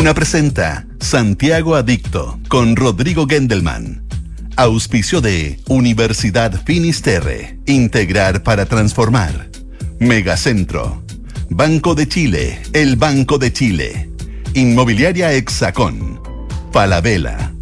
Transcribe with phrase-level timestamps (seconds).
[0.00, 4.02] Duna presenta Santiago Adicto con Rodrigo Gendelman.
[4.56, 7.58] Auspicio de Universidad Finisterre.
[7.66, 9.50] Integrar para transformar.
[9.98, 11.04] Megacentro.
[11.50, 12.62] Banco de Chile.
[12.72, 14.10] El Banco de Chile.
[14.54, 16.18] Inmobiliaria Hexacón.
[16.72, 17.52] Falabella.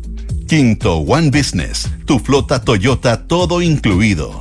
[0.47, 1.91] Quinto One Business.
[2.05, 4.41] Tu flota Toyota todo incluido.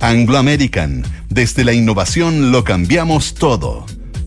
[0.00, 1.04] Anglo American.
[1.28, 3.84] Desde la innovación lo cambiamos todo.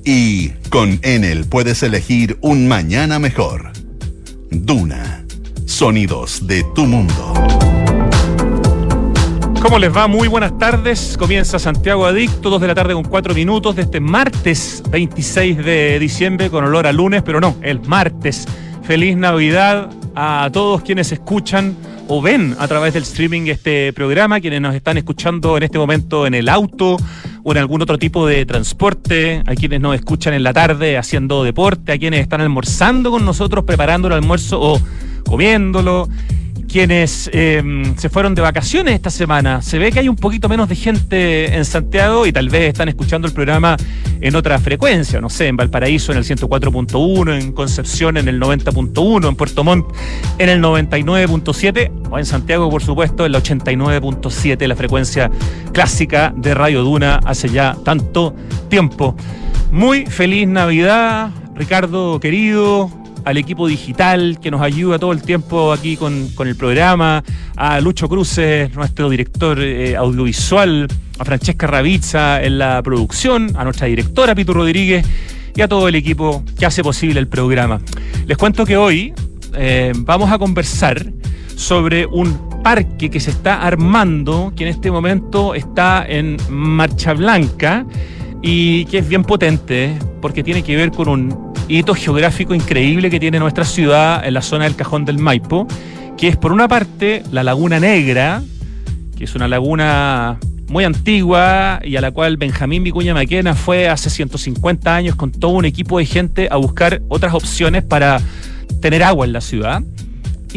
[0.10, 3.74] Y con Enel puedes elegir un mañana mejor.
[4.50, 5.26] Duna.
[5.66, 7.34] Sonidos de tu mundo.
[9.62, 10.08] ¿Cómo les va?
[10.08, 11.18] Muy buenas tardes.
[11.20, 16.00] Comienza Santiago Adicto, 2 de la tarde con 4 minutos de este martes 26 de
[16.00, 18.48] diciembre con olor a lunes, pero no, el martes.
[18.84, 21.76] Feliz Navidad a todos quienes escuchan
[22.08, 26.26] o ven a través del streaming este programa, quienes nos están escuchando en este momento
[26.26, 26.96] en el auto
[27.44, 31.44] o en algún otro tipo de transporte, a quienes nos escuchan en la tarde haciendo
[31.44, 34.82] deporte, a quienes están almorzando con nosotros, preparando el almuerzo o
[35.26, 36.08] comiéndolo
[36.68, 39.62] quienes em, se fueron de vacaciones esta semana.
[39.62, 42.90] Se ve que hay un poquito menos de gente en Santiago y tal vez están
[42.90, 43.78] escuchando el programa
[44.20, 49.28] en otra frecuencia, no sé, en Valparaíso en el 104.1, en Concepción en el 90.1,
[49.28, 49.88] en Puerto Montt
[50.38, 55.32] en el 99.7 o en Santiago, por supuesto, en el 89.7, la frecuencia
[55.72, 58.36] clásica de Radio Duna hace ya tanto
[58.70, 59.16] tiempo.
[59.72, 62.90] Muy feliz Navidad, Ricardo querido,
[63.28, 67.22] al equipo digital que nos ayuda todo el tiempo aquí con, el programa,
[67.58, 70.88] a Lucho Cruces, nuestro director eh, audiovisual,
[71.20, 75.06] a Francesca Ravizza en la producción, a nuestra directora Pito Rodríguez
[75.54, 77.82] y a todo el equipo que hace posible el programa.
[78.26, 79.14] Les cuento que hoy
[79.56, 81.12] eh, vamos a conversar
[81.58, 87.86] sobre un parque que se está armando, que en este momento está en Marcha Blanca
[88.42, 93.20] y que es bien potente porque tiene que ver con un hito geográfico increíble que
[93.20, 95.68] tiene nuestra ciudad en la zona del Cajón del Maipo,
[96.18, 98.42] que es por una parte la Laguna Negra,
[99.18, 100.40] que es una laguna
[100.70, 105.52] muy antigua y a la cual Benjamín Vicuña Maquena fue hace 150 años con todo
[105.52, 108.20] un equipo de gente a buscar otras opciones para
[108.82, 109.82] tener agua en la ciudad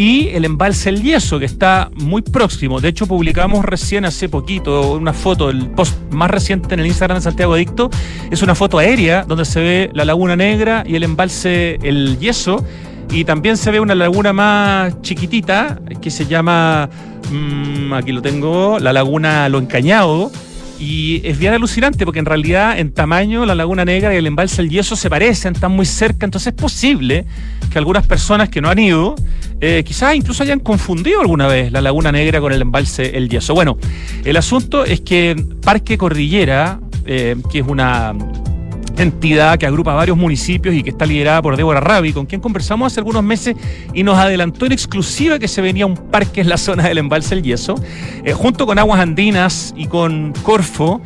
[0.01, 2.81] y el embalse El Yeso, que está muy próximo.
[2.81, 7.19] De hecho, publicamos recién hace poquito una foto, el post más reciente en el Instagram
[7.19, 7.91] de Santiago Adicto,
[8.31, 12.65] es una foto aérea donde se ve la Laguna Negra y el embalse El Yeso.
[13.11, 16.89] Y también se ve una laguna más chiquitita que se llama,
[17.31, 20.31] mm, aquí lo tengo, la Laguna Lo Encañado
[20.81, 24.63] y es bien alucinante porque en realidad en tamaño la Laguna Negra y el embalse
[24.63, 27.27] El Yeso se parecen, están muy cerca, entonces es posible
[27.71, 29.15] que algunas personas que no han ido
[29.61, 33.55] eh, quizás incluso hayan confundido alguna vez la Laguna Negra con el embalse El Yeso.
[33.55, 33.77] Bueno,
[34.25, 38.15] el asunto es que Parque Cordillera, eh, que es una
[39.03, 42.93] entidad que agrupa varios municipios y que está liderada por Débora Rabi, con quien conversamos
[42.93, 43.57] hace algunos meses
[43.95, 47.35] y nos adelantó en exclusiva que se venía un parque en la zona del embalse
[47.35, 47.75] El Yeso.
[48.25, 51.01] Eh, junto con Aguas Andinas y con Corfo,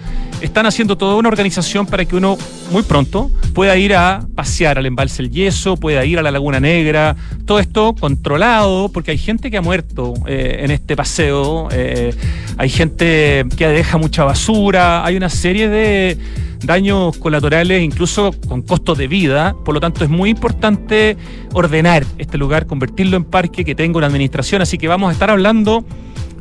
[0.45, 2.37] están haciendo toda una organización para que uno
[2.71, 6.61] muy pronto pueda ir a pasear al embalse El Yeso, pueda ir a la Laguna
[6.61, 7.17] Negra,
[7.47, 12.15] todo esto controlado, porque hay gente que ha muerto eh, en este paseo, eh,
[12.59, 16.19] hay gente que deja mucha basura, hay una serie de
[16.63, 19.55] daños colaterales, incluso con costos de vida.
[19.65, 21.17] Por lo tanto, es muy importante
[21.53, 24.63] ordenar este lugar, convertirlo en parque que tenga una administración.
[24.63, 25.85] Así que vamos a estar hablando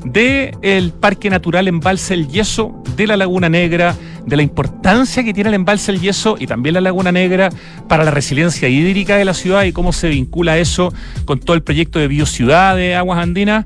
[0.05, 5.33] del el Parque Natural Embalse El Yeso, de la Laguna Negra, de la importancia que
[5.33, 7.49] tiene el Embalse El Yeso y también la Laguna Negra
[7.87, 10.93] para la resiliencia hídrica de la ciudad y cómo se vincula eso
[11.25, 13.65] con todo el proyecto de Biociudad de Aguas Andinas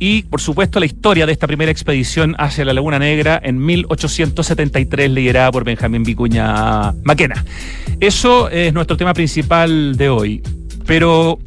[0.00, 5.10] y, por supuesto, la historia de esta primera expedición hacia la Laguna Negra en 1873,
[5.10, 7.44] liderada por Benjamín Vicuña Maquena.
[7.98, 10.42] Eso es nuestro tema principal de hoy.
[10.86, 11.38] Pero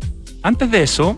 [0.44, 1.18] antes de eso,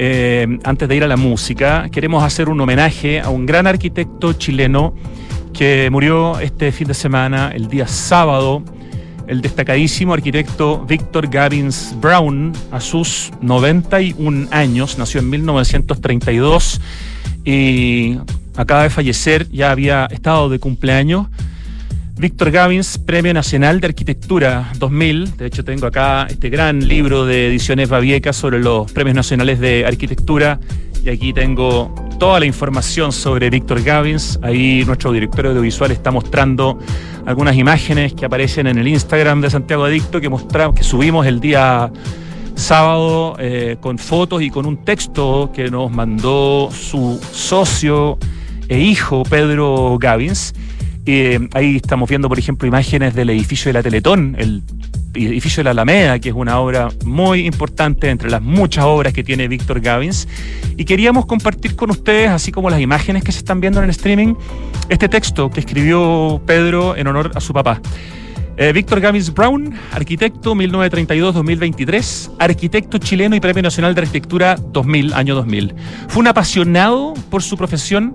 [0.00, 4.32] eh, antes de ir a la música, queremos hacer un homenaje a un gran arquitecto
[4.32, 4.94] chileno
[5.52, 8.62] que murió este fin de semana, el día sábado,
[9.26, 16.80] el destacadísimo arquitecto Victor Gavins Brown a sus 91 años, nació en 1932
[17.44, 18.18] y
[18.56, 21.26] acaba de fallecer, ya había estado de cumpleaños.
[22.18, 25.36] Víctor Gavins, Premio Nacional de Arquitectura 2000.
[25.36, 29.86] De hecho, tengo acá este gran libro de ediciones Babieca sobre los Premios Nacionales de
[29.86, 30.58] Arquitectura.
[31.04, 34.40] Y aquí tengo toda la información sobre Víctor Gavins.
[34.42, 36.80] Ahí nuestro director audiovisual está mostrando
[37.24, 41.38] algunas imágenes que aparecen en el Instagram de Santiago Adicto que mostramos, que subimos el
[41.38, 41.92] día
[42.56, 48.18] sábado eh, con fotos y con un texto que nos mandó su socio
[48.68, 50.52] e hijo Pedro Gavins.
[51.10, 54.62] Eh, ahí estamos viendo, por ejemplo, imágenes del edificio de la Teletón, el
[55.14, 59.24] edificio de la Alameda, que es una obra muy importante entre las muchas obras que
[59.24, 60.28] tiene Víctor Gavins.
[60.76, 63.90] Y queríamos compartir con ustedes, así como las imágenes que se están viendo en el
[63.90, 64.34] streaming,
[64.90, 67.80] este texto que escribió Pedro en honor a su papá.
[68.58, 75.34] Eh, Víctor Gavins Brown, arquitecto 1932-2023, arquitecto chileno y Premio Nacional de Arquitectura 2000, año
[75.36, 75.74] 2000.
[76.08, 78.14] Fue un apasionado por su profesión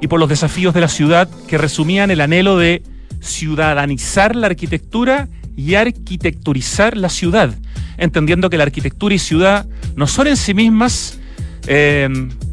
[0.00, 2.82] y por los desafíos de la ciudad que resumían el anhelo de
[3.20, 7.54] ciudadanizar la arquitectura y arquitecturizar la ciudad,
[7.98, 9.66] entendiendo que la arquitectura y ciudad
[9.96, 11.18] no son en sí mismas,
[11.66, 12.08] eh,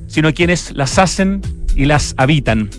[0.07, 1.41] sino quienes las hacen
[1.75, 2.69] y las habitan.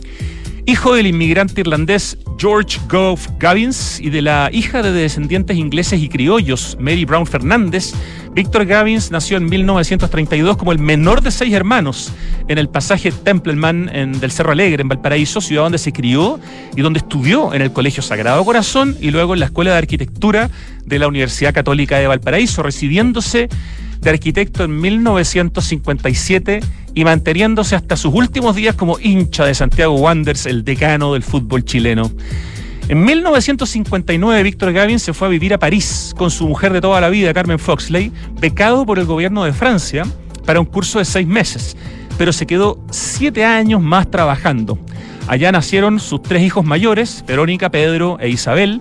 [0.69, 6.11] Hijo del inmigrante irlandés George Gove Gavins y de la hija de descendientes ingleses y
[6.11, 7.95] criollos Mary Brown Fernández,
[8.35, 12.13] Victor Gavins nació en 1932 como el menor de seis hermanos
[12.49, 16.39] en el pasaje Templeman en, del Cerro Alegre, en Valparaíso, ciudad donde se crió
[16.77, 20.51] y donde estudió en el Colegio Sagrado Corazón y luego en la Escuela de Arquitectura
[20.85, 23.49] de la Universidad Católica de Valparaíso, recibiéndose
[24.01, 26.61] de arquitecto en 1957
[26.95, 31.65] y manteniéndose hasta sus últimos días como hincha de Santiago Wanderers, el decano del fútbol
[31.65, 32.11] chileno.
[32.89, 37.01] En 1959, Víctor Gavin se fue a vivir a París con su mujer de toda
[37.01, 38.11] la vida, Carmen Foxley,
[38.41, 40.05] becado por el gobierno de Francia
[40.47, 41.77] para un curso de seis meses,
[42.17, 44.79] pero se quedó siete años más trabajando.
[45.27, 48.81] Allá nacieron sus tres hijos mayores, Verónica, Pedro e Isabel,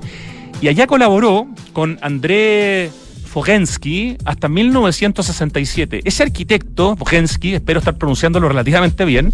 [0.62, 2.90] y allá colaboró con André
[3.38, 6.02] Fogensky hasta 1967.
[6.04, 9.32] Ese arquitecto, Fogensky, espero estar pronunciándolo relativamente bien,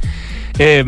[0.59, 0.83] eh,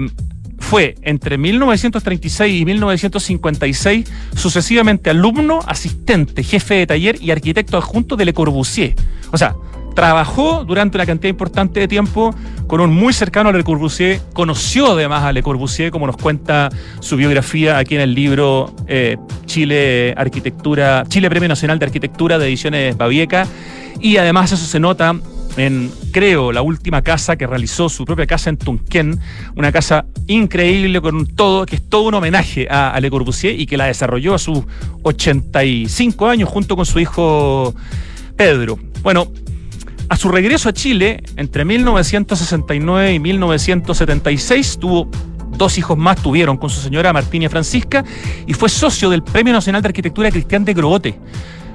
[0.60, 8.26] fue entre 1936 y 1956 sucesivamente alumno, asistente, jefe de taller y arquitecto adjunto de
[8.26, 8.96] Le Corbusier.
[9.32, 9.56] O sea,
[9.96, 12.36] trabajó durante una cantidad importante de tiempo
[12.68, 16.70] con un muy cercano a Le Corbusier, conoció además a Le Corbusier, como nos cuenta
[17.00, 22.48] su biografía aquí en el libro eh, Chile Arquitectura, Chile Premio Nacional de Arquitectura de
[22.48, 23.48] Ediciones Babieca,
[24.00, 25.16] y además eso se nota
[25.56, 29.18] en, creo, la última casa que realizó, su propia casa en Tunquén,
[29.56, 33.66] una casa increíble con todo, que es todo un homenaje a, a Le Corbusier y
[33.66, 34.60] que la desarrolló a sus
[35.04, 37.74] 85 años junto con su hijo
[38.36, 38.78] Pedro.
[39.02, 39.32] Bueno,
[40.10, 45.10] a su regreso a Chile, entre 1969 y 1976, tuvo
[45.58, 48.04] dos hijos más, tuvieron con su señora Martina Francisca,
[48.46, 51.20] y fue socio del Premio Nacional de Arquitectura Cristian de Grobote.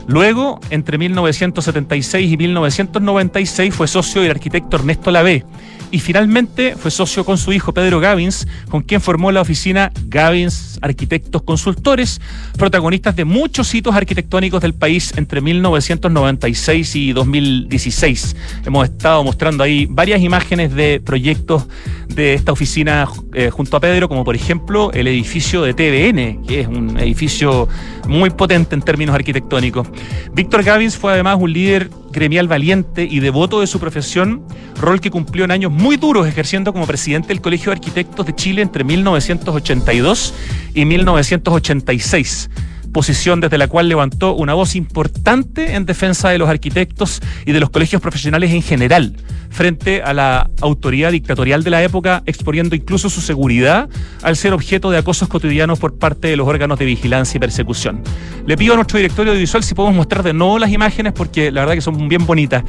[0.06, 5.44] Luego, entre 1976 y 1996, fue socio del arquitecto Ernesto Lavé
[5.90, 10.78] y finalmente fue socio con su hijo Pedro Gavins, con quien formó la oficina Gavins
[10.82, 12.20] Arquitectos Consultores,
[12.56, 18.36] protagonistas de muchos hitos arquitectónicos del país entre 1996 y 2016.
[18.64, 21.66] Hemos estado mostrando ahí varias imágenes de proyectos
[22.08, 26.60] de esta oficina eh, junto a Pedro, como por ejemplo el edificio de TVN, que
[26.60, 27.68] es un edificio
[28.08, 29.88] muy potente en términos arquitectónicos.
[30.32, 34.42] Víctor Gavins fue además un líder gremial valiente y devoto de su profesión,
[34.80, 38.34] rol que cumplió en años muy duros ejerciendo como presidente del Colegio de Arquitectos de
[38.34, 40.34] Chile entre 1982
[40.74, 42.50] y 1986
[42.92, 47.60] posición desde la cual levantó una voz importante en defensa de los arquitectos y de
[47.60, 49.14] los colegios profesionales en general,
[49.48, 53.88] frente a la autoridad dictatorial de la época, exponiendo incluso su seguridad
[54.22, 58.02] al ser objeto de acosos cotidianos por parte de los órganos de vigilancia y persecución.
[58.44, 61.60] Le pido a nuestro directorio audiovisual si podemos mostrar de nuevo las imágenes porque la
[61.60, 62.64] verdad que son bien bonitas.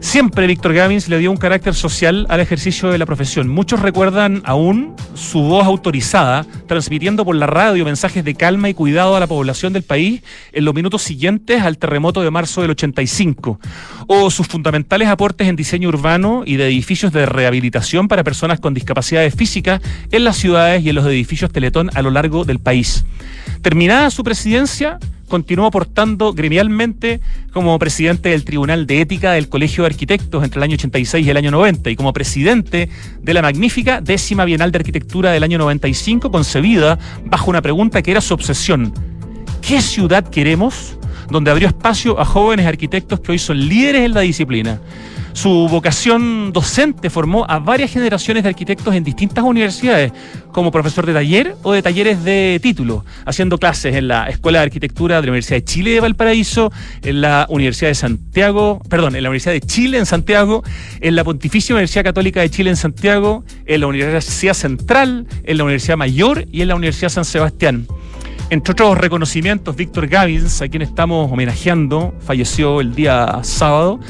[0.00, 3.48] Siempre Víctor Gavins le dio un carácter social al ejercicio de la profesión.
[3.48, 9.16] Muchos recuerdan aún su voz autorizada, transmitiendo por la radio mensajes de calma y cuidado
[9.16, 13.58] a la población del país en los minutos siguientes al terremoto de marzo del 85,
[14.06, 18.74] o sus fundamentales aportes en diseño urbano y de edificios de rehabilitación para personas con
[18.74, 19.80] discapacidades físicas
[20.12, 23.04] en las ciudades y en los edificios Teletón a lo largo del país.
[23.62, 27.20] Terminada su presidencia, continuó aportando gremialmente
[27.52, 31.30] como presidente del Tribunal de Ética del Colegio de Arquitectos entre el año 86 y
[31.30, 32.88] el año 90 y como presidente
[33.20, 38.10] de la magnífica décima Bienal de Arquitectura del año 95 concebida bajo una pregunta que
[38.10, 38.92] era su obsesión.
[39.60, 40.98] ¿Qué ciudad queremos?
[41.30, 44.80] Donde abrió espacio a jóvenes arquitectos que hoy son líderes en la disciplina.
[45.32, 50.12] Su vocación docente formó a varias generaciones de arquitectos en distintas universidades,
[50.52, 54.64] como profesor de taller o de talleres de título, haciendo clases en la Escuela de
[54.64, 59.22] Arquitectura de la Universidad de Chile de Valparaíso, en la Universidad de Santiago, perdón, en
[59.22, 60.64] la Universidad de Chile en Santiago,
[61.00, 65.64] en la Pontificia Universidad Católica de Chile en Santiago, en la Universidad Central, en la
[65.64, 67.86] Universidad Mayor y en la Universidad San Sebastián.
[68.50, 74.00] Entre otros reconocimientos, Víctor Gavins, a quien estamos homenajeando, falleció el día sábado.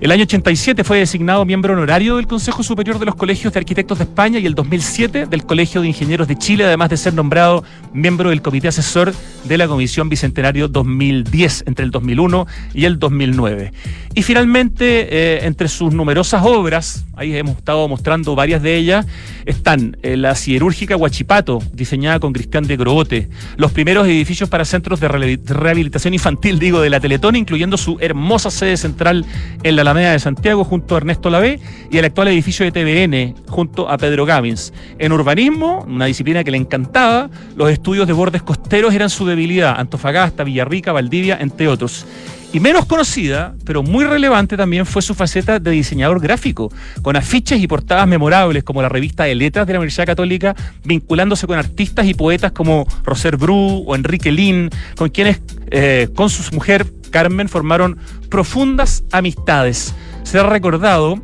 [0.00, 3.98] El año 87 fue designado miembro honorario del Consejo Superior de los Colegios de Arquitectos
[3.98, 7.64] de España y el 2007 del Colegio de Ingenieros de Chile, además de ser nombrado
[7.92, 9.12] miembro del Comité Asesor
[9.44, 13.72] de la Comisión Bicentenario 2010 entre el 2001 y el 2009.
[14.14, 19.06] Y finalmente, eh, entre sus numerosas obras, ahí hemos estado mostrando varias de ellas,
[19.44, 24.98] están eh, la siderúrgica Huachipato, diseñada con Cristian de Grobote, los primeros edificios para centros
[24.98, 29.26] de rehabilitación infantil, digo, de la Teletón, incluyendo su hermosa sede central
[29.62, 31.58] en la Alameda de Santiago junto a Ernesto Lavé
[31.90, 34.72] y el actual edificio de TVN junto a Pedro Gavins.
[35.00, 39.74] En urbanismo, una disciplina que le encantaba, los estudios de bordes costeros eran su debilidad,
[39.80, 42.06] Antofagasta, Villarrica, Valdivia, entre otros.
[42.52, 47.60] Y menos conocida, pero muy relevante también fue su faceta de diseñador gráfico, con afiches
[47.60, 50.54] y portadas memorables como la revista de letras de la Universidad Católica,
[50.84, 56.30] vinculándose con artistas y poetas como Roser Bru o Enrique Lin, con quienes, eh, con
[56.30, 57.98] su mujer Carmen, formaron
[58.28, 59.94] profundas amistades.
[60.22, 61.20] Se ha recordado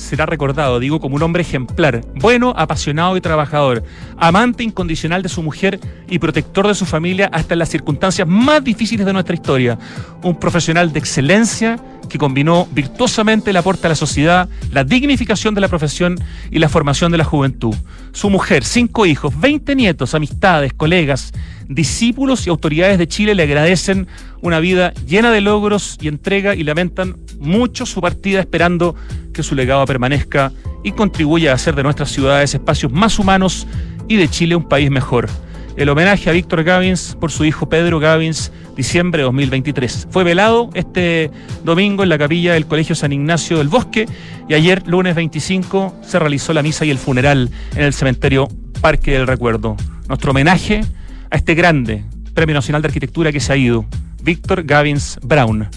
[0.00, 3.84] será recordado, digo, como un hombre ejemplar, bueno, apasionado y trabajador,
[4.16, 8.64] amante incondicional de su mujer y protector de su familia hasta en las circunstancias más
[8.64, 9.78] difíciles de nuestra historia.
[10.22, 15.60] Un profesional de excelencia que combinó virtuosamente el aporte a la sociedad, la dignificación de
[15.60, 16.18] la profesión
[16.50, 17.74] y la formación de la juventud.
[18.12, 21.32] Su mujer, cinco hijos, veinte nietos, amistades, colegas,
[21.70, 24.08] discípulos y autoridades de Chile le agradecen
[24.42, 28.96] una vida llena de logros y entrega y lamentan mucho su partida esperando
[29.32, 33.68] que su legado permanezca y contribuya a hacer de nuestras ciudades espacios más humanos
[34.08, 35.28] y de Chile un país mejor.
[35.76, 40.08] El homenaje a Víctor Gavins por su hijo Pedro Gavins, diciembre de 2023.
[40.10, 41.30] Fue velado este
[41.64, 44.06] domingo en la capilla del Colegio San Ignacio del Bosque
[44.48, 48.48] y ayer, lunes 25, se realizó la misa y el funeral en el cementerio
[48.80, 49.76] Parque del Recuerdo.
[50.08, 50.82] Nuestro homenaje
[51.30, 53.84] a este grande Premio Nacional de Arquitectura que se ha ido,
[54.22, 55.68] Víctor Gavins Brown.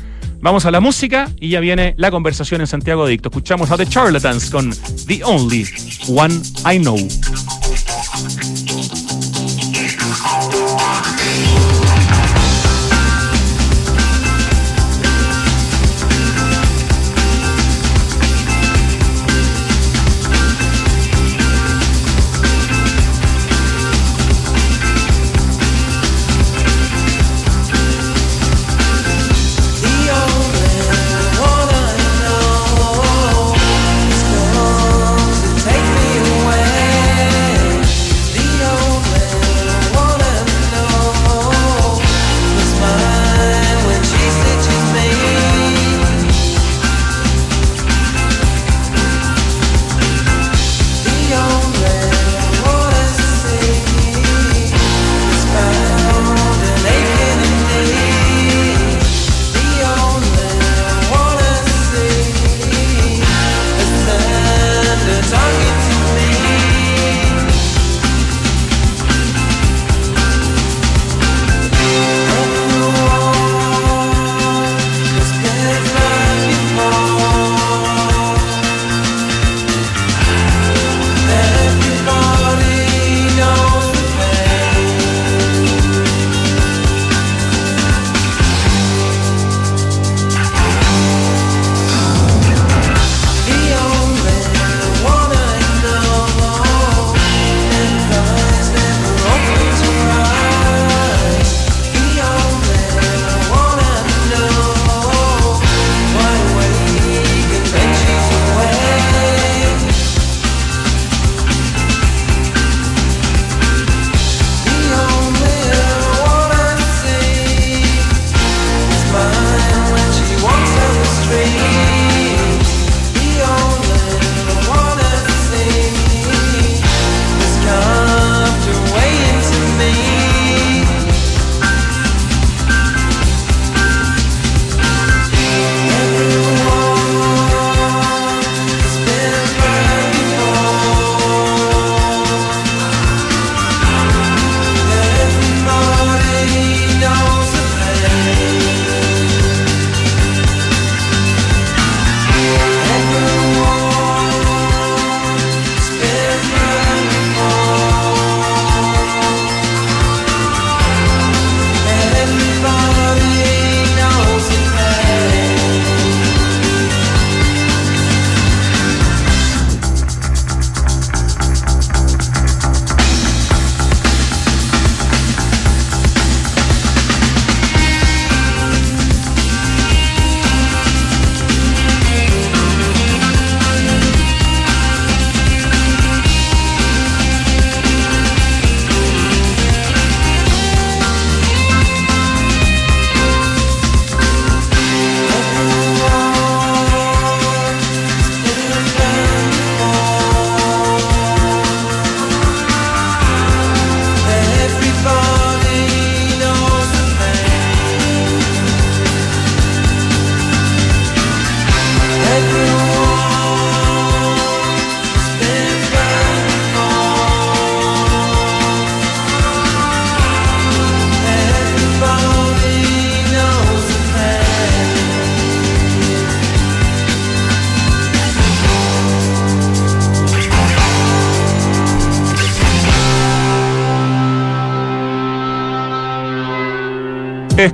[0.41, 3.29] Vamos a la música y ya viene la conversación en Santiago Adicto.
[3.29, 4.73] Escuchamos a The Charlatans con
[5.07, 5.65] The Only
[6.09, 6.35] One
[6.69, 6.97] I Know.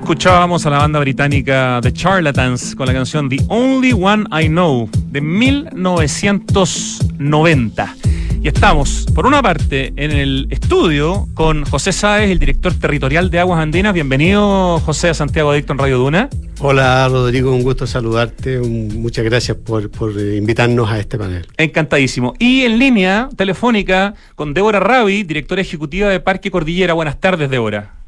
[0.09, 4.89] Escuchábamos a la banda británica The Charlatans con la canción The Only One I Know
[5.11, 7.95] de 1990.
[8.41, 13.39] Y estamos, por una parte, en el estudio con José Sáez, el director territorial de
[13.39, 13.93] Aguas Andinas.
[13.93, 16.27] Bienvenido, José, a Santiago Adicto en Radio Duna.
[16.57, 18.57] Hola, Rodrigo, un gusto saludarte.
[18.61, 21.45] muchas gracias por, por, invitarnos a este panel.
[21.55, 22.33] Encantadísimo.
[22.39, 26.95] Y en línea telefónica con Débora Ravi, directora ejecutiva de Parque Cordillera.
[26.95, 27.98] Buenas tardes, Débora.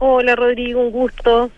[0.00, 1.50] Hola, Rodrigo, un gusto.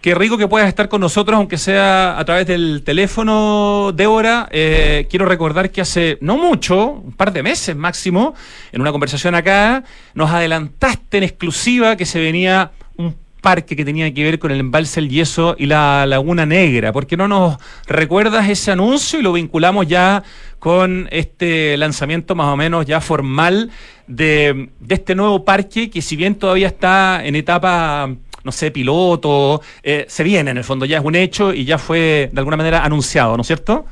[0.00, 4.48] Qué rico que puedas estar con nosotros, aunque sea a través del teléfono, Débora.
[4.50, 8.34] Eh, quiero recordar que hace no mucho, un par de meses máximo,
[8.72, 14.12] en una conversación acá, nos adelantaste en exclusiva que se venía un parque que tenía
[14.12, 16.92] que ver con el embalse El Yeso y la Laguna Negra.
[16.92, 20.22] ¿Por qué no nos recuerdas ese anuncio y lo vinculamos ya
[20.58, 23.70] con este lanzamiento más o menos ya formal
[24.06, 28.10] de, de este nuevo parque que si bien todavía está en etapa
[28.44, 31.78] no sé, piloto, eh, se viene en el fondo, ya es un hecho y ya
[31.78, 33.86] fue de alguna manera anunciado, ¿no es cierto?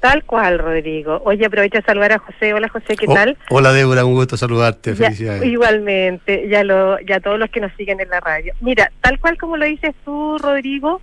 [0.00, 1.22] Tal cual, Rodrigo.
[1.24, 2.52] Oye, aprovecho de saludar a José.
[2.52, 3.38] Hola, José, ¿qué oh, tal?
[3.48, 4.94] Hola, Débora, un gusto saludarte.
[4.94, 5.44] Felicidades.
[5.44, 8.52] igualmente, ya, lo, ya todos los que nos siguen en la radio.
[8.60, 11.00] Mira, tal cual como lo dices tú, Rodrigo,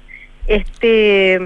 [0.47, 1.39] este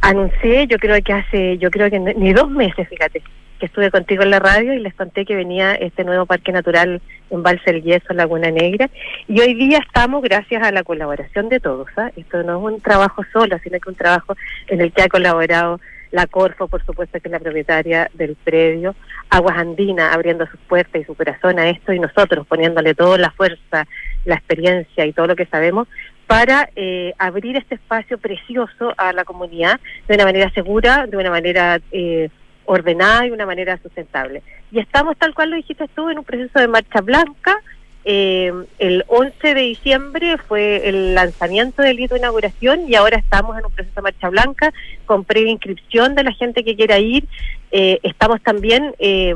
[0.00, 3.22] anuncié, yo creo que hace, yo creo que ni dos meses, fíjate,
[3.60, 7.00] que estuve contigo en la radio y les conté que venía este nuevo parque natural
[7.30, 8.90] en Valse el Yeso, Laguna Negra.
[9.28, 11.86] Y hoy día estamos gracias a la colaboración de todos.
[11.96, 12.10] ¿ah?
[12.16, 14.34] Esto no es un trabajo solo, sino que un trabajo
[14.66, 15.78] en el que ha colaborado
[16.10, 18.96] la Corfo, por supuesto, que es la propietaria del predio,
[19.28, 23.30] Aguas Andina abriendo sus puertas y su corazón a esto y nosotros poniéndole toda la
[23.30, 23.86] fuerza,
[24.24, 25.86] la experiencia y todo lo que sabemos
[26.26, 31.30] para eh, abrir este espacio precioso a la comunidad de una manera segura, de una
[31.30, 32.28] manera eh,
[32.70, 34.42] ordenada y una manera sustentable.
[34.70, 37.56] Y estamos, tal cual lo dijiste tú, en un proceso de marcha blanca.
[38.04, 43.58] Eh, el 11 de diciembre fue el lanzamiento del hito de inauguración y ahora estamos
[43.58, 44.72] en un proceso de marcha blanca
[45.04, 47.26] con previa inscripción de la gente que quiera ir.
[47.72, 49.34] Eh, estamos también eh,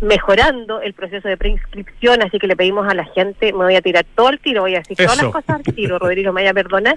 [0.00, 3.82] mejorando el proceso de preinscripción, así que le pedimos a la gente, me voy a
[3.82, 6.50] tirar todo el tiro, voy a decir todas las cosas al tiro, Rodrigo, me vaya
[6.50, 6.96] a perdonar,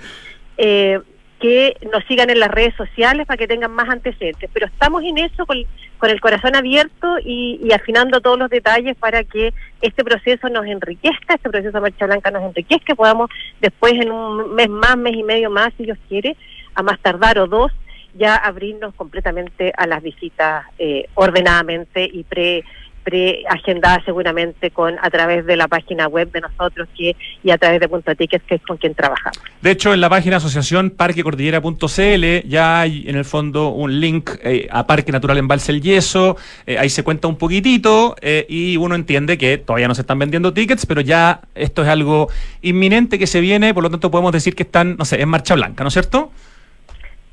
[0.58, 1.00] eh,
[1.42, 4.50] que nos sigan en las redes sociales para que tengan más antecedentes.
[4.54, 9.54] Pero estamos en eso con, el corazón abierto y, afinando todos los detalles para que
[9.82, 14.54] este proceso nos enriquezca, este proceso de Marcha Blanca nos enriquezca, podamos después en un
[14.54, 16.38] mes más, mes y medio más, si Dios quiere,
[16.76, 17.72] a más tardar o dos,
[18.14, 22.64] ya abrirnos completamente a las visitas eh, ordenadamente y pre
[23.04, 27.80] preagendada seguramente con a través de la página web de nosotros que y a través
[27.80, 29.40] de Punto Tickets que es con quien trabajamos.
[29.62, 34.68] De hecho, en la página asociación parquecordillera.cl ya hay en el fondo un link eh,
[34.72, 38.78] a Parque Natural en Valse el Yeso, eh, ahí se cuenta un poquitito eh, y
[38.78, 42.30] uno entiende que todavía no se están vendiendo tickets, pero ya esto es algo
[42.62, 45.56] inminente que se viene, por lo tanto podemos decir que están, no sé, en marcha
[45.56, 46.32] blanca, ¿no es cierto?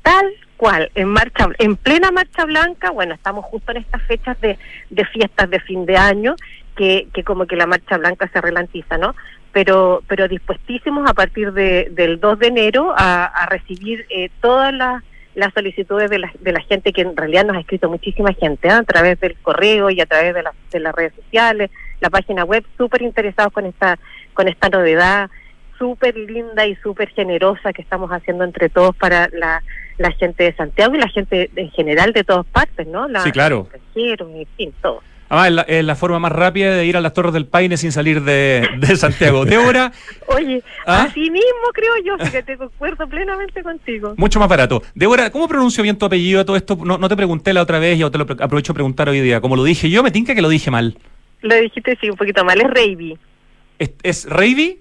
[0.01, 0.25] Tal
[0.59, 5.05] cual, en marcha, en plena marcha blanca, bueno, estamos justo en estas fechas de, de
[5.05, 6.35] fiestas de fin de año,
[6.75, 9.15] que, que como que la marcha blanca se relantiza, ¿no?
[9.53, 14.73] Pero, pero dispuestísimos a partir de, del 2 de enero a, a recibir eh, todas
[14.73, 15.01] las,
[15.33, 18.67] las solicitudes de la, de la gente que en realidad nos ha escrito muchísima gente
[18.67, 18.71] ¿eh?
[18.71, 22.65] a través del correo y a través de, de las redes sociales, la página web,
[22.77, 23.97] súper interesados con esta,
[24.33, 25.29] con esta novedad
[25.77, 29.63] súper linda y súper generosa que estamos haciendo entre todos para la,
[29.99, 33.07] la gente de Santiago y la gente en general de todas partes, ¿no?
[33.07, 33.67] La, sí, claro.
[33.95, 35.01] en fin, todo.
[35.29, 38.23] Además, es la, forma más rápida de ir a las Torres del Paine sin salir
[38.23, 39.45] de, de Santiago.
[39.45, 39.91] Débora.
[40.27, 41.03] Oye, ¿Ah?
[41.03, 44.15] así mismo creo yo, que te concuerdo plenamente contigo.
[44.17, 44.81] Mucho más barato.
[44.95, 46.79] Débora, ¿cómo pronuncio bien tu apellido a todo esto?
[46.83, 49.39] No, no te pregunté la otra vez y te lo aprovecho a preguntar hoy día.
[49.39, 50.97] Como lo dije yo, me tinca que lo dije mal.
[51.41, 52.59] Lo dijiste sí, un poquito mal.
[52.59, 53.17] Es Reiby.
[53.77, 54.79] ¿Es, es Reiby?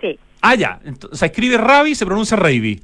[0.00, 0.18] Sí.
[0.40, 0.80] Ah, ya.
[1.12, 2.80] se escribe Ravi, se pronuncia Reiby.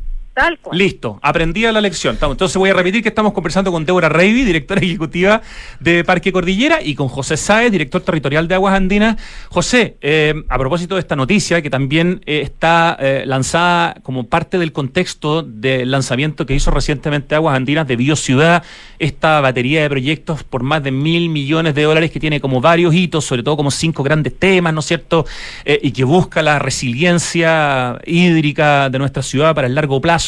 [0.72, 2.16] Listo, aprendí la lección.
[2.20, 5.42] Entonces voy a repetir que estamos conversando con Débora Reiby, directora ejecutiva
[5.80, 9.16] de Parque Cordillera, y con José Sáez, director territorial de Aguas Andinas.
[9.48, 14.58] José, eh, a propósito de esta noticia, que también eh, está eh, lanzada como parte
[14.58, 18.62] del contexto del lanzamiento que hizo recientemente Aguas Andinas de Biociudad,
[18.98, 22.94] esta batería de proyectos por más de mil millones de dólares que tiene como varios
[22.94, 25.26] hitos, sobre todo como cinco grandes temas, ¿no es cierto?
[25.82, 30.19] y que busca la resiliencia hídrica de nuestra ciudad para el largo plazo.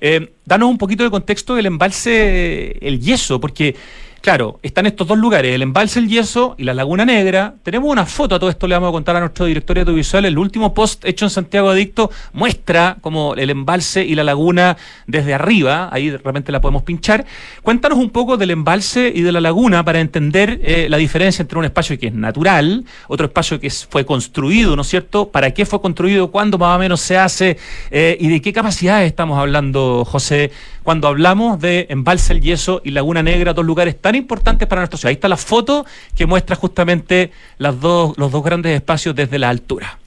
[0.00, 3.76] Eh, danos un poquito de contexto del embalse El Yeso, porque
[4.26, 7.54] claro, están estos dos lugares, el embalse El Yeso y la Laguna Negra.
[7.62, 10.24] Tenemos una foto, a todo esto le vamos a contar a nuestro director audiovisual.
[10.24, 15.32] El último post hecho en Santiago Adicto muestra como el embalse y la laguna desde
[15.32, 17.24] arriba, ahí de repente la podemos pinchar.
[17.62, 21.60] Cuéntanos un poco del embalse y de la laguna para entender eh, la diferencia entre
[21.60, 25.28] un espacio que es natural, otro espacio que fue construido, ¿no es cierto?
[25.28, 26.32] ¿Para qué fue construido?
[26.32, 27.58] ¿Cuándo más o menos se hace?
[27.92, 30.50] Eh, ¿Y de qué capacidades estamos hablando, José,
[30.86, 34.96] cuando hablamos de embalse El Yeso y Laguna Negra, dos lugares tan importantes para nuestra
[34.96, 35.08] ciudad.
[35.08, 39.48] Ahí está la foto que muestra justamente las dos, los dos grandes espacios desde la
[39.48, 39.98] altura.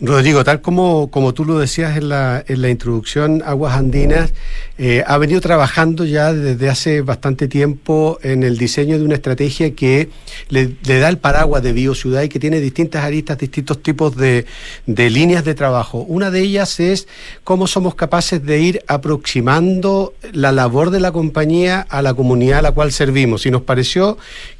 [0.00, 4.32] Rodrigo, tal como, como tú lo decías en la, en la introducción, Aguas Andinas
[4.78, 9.74] eh, ha venido trabajando ya desde hace bastante tiempo en el diseño de una estrategia
[9.74, 10.08] que
[10.50, 14.46] le, da el paraguas de biociudad y que tiene distintas aristas, distintos tipos de,
[14.86, 15.98] de líneas de trabajo.
[16.06, 17.08] Una de ellas es
[17.42, 22.62] cómo somos capaces de ir aproximando la labor de la compañía a la comunidad a
[22.62, 23.46] la cual servimos.
[23.46, 24.16] Y nos pareció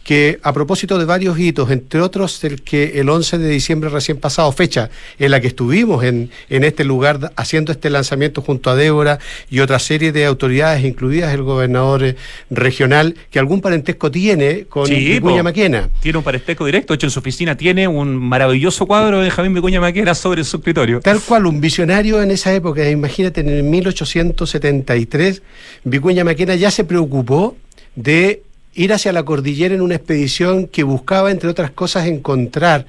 [0.08, 4.16] que a propósito de varios hitos, entre otros el que el 11 de diciembre recién
[4.16, 8.74] pasado, fecha en la que estuvimos en, en este lugar haciendo este lanzamiento junto a
[8.74, 9.18] Débora
[9.50, 12.16] y otra serie de autoridades, incluidas el gobernador eh,
[12.50, 15.88] regional, que algún parentesco tiene con Vicuña Maquena.
[16.00, 19.54] Tiene un parentesco directo, de hecho en su oficina tiene un maravilloso cuadro de Benjamín
[19.54, 21.00] Vicuña Maquena sobre su escritorio.
[21.00, 25.42] Tal cual, un visionario en esa época, imagínate, en 1873,
[25.84, 27.56] Vicuña Maquena ya se preocupó
[27.94, 28.42] de
[28.74, 32.86] ir hacia la cordillera en una expedición que buscaba, entre otras cosas, encontrar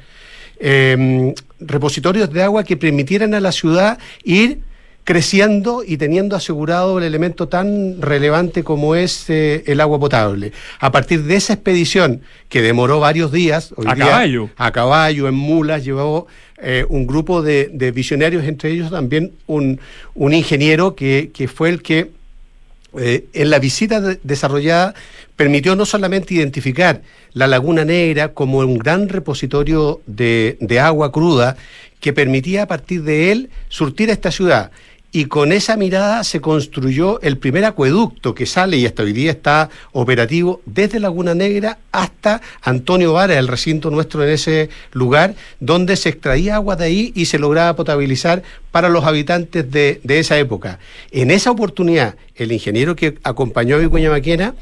[0.60, 4.60] em, repositorios de agua que permitieran a la ciudad ir
[5.10, 10.52] creciendo y teniendo asegurado el elemento tan relevante como es eh, el agua potable.
[10.80, 14.52] A partir de esa expedición, que demoró varios días, a caballo.
[14.56, 16.28] A caballo, en mulas, llevó
[16.62, 19.80] eh, un grupo de, visionarios, entre ellos también un,
[20.15, 22.12] ingeniero que, que, fue el que
[22.95, 24.93] eh, en la visita desarrollada
[25.36, 27.02] permitió no solamente identificar
[27.34, 31.56] la Laguna Negra como un gran repositorio de, agua cruda
[32.00, 34.72] que permitía a partir de él surtir a esta ciudad,
[35.12, 39.32] y con esa mirada se construyó el primer acueducto que sale y hasta hoy día
[39.32, 45.95] está operativo desde Laguna Negra hasta Antonio Vara, el recinto nuestro en ese lugar, donde
[45.95, 50.80] se extraía agua de ahí y se lograba potabilizar para los habitantes de, esa época.
[51.12, 54.54] En esa oportunidad, el ingeniero que acompañó a Vicuña Maquena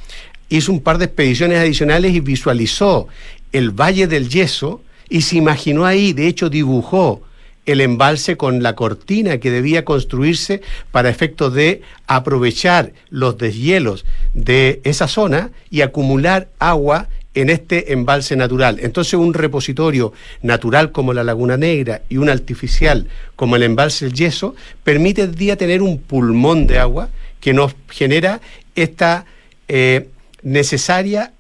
[0.48, 3.10] hizo un par de expediciones adicionales y visualizó
[3.52, 7.22] el Valle del Yeso y se imaginó ahí, de hecho dibujó
[7.68, 14.82] el embalse con la cortina que debía construirse para efecto de aprovechar los deshielos de
[14.84, 18.80] esa zona y acumular agua en este embalse natural.
[18.82, 24.16] Entonces un repositorio natural como la Laguna Negra y un artificial como el embalse del
[24.16, 27.10] Yeso permite el día tener un pulmón de agua
[27.42, 28.42] que nos genera
[28.76, 29.26] esta
[29.68, 30.08] eh,
[30.42, 31.34] necesaria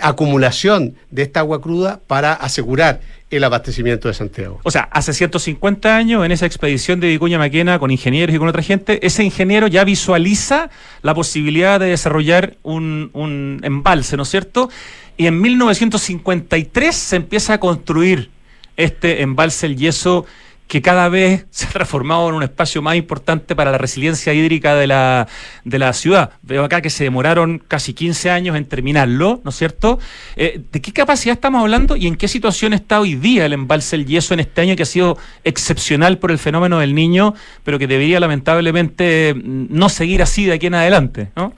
[0.00, 4.60] acumulación de esta agua cruda para asegurar el abastecimiento de Santiago.
[4.64, 8.48] O sea, hace 150 años, en esa expedición de Vicuña Maquena con ingenieros y con
[8.48, 10.70] otra gente, ese ingeniero ya visualiza
[11.02, 14.70] la posibilidad de desarrollar un, un embalse, ¿no es cierto?
[15.16, 18.30] Y en 1953 se empieza a construir
[18.76, 20.24] este embalse El Yeso
[20.68, 24.76] que cada vez se ha transformado en un espacio más importante para la resiliencia hídrica
[24.76, 25.26] de la,
[25.64, 26.30] de la ciudad.
[26.42, 29.98] Veo acá que se demoraron casi 15 años en terminarlo, ¿no es cierto?
[30.36, 33.96] Eh, ¿De qué capacidad estamos hablando y en qué situación está hoy día el embalse
[33.96, 37.78] El Yeso en este año que ha sido excepcional por el fenómeno del niño, pero
[37.78, 41.54] que debería lamentablemente mm, no seguir así de aquí en adelante, ¿no?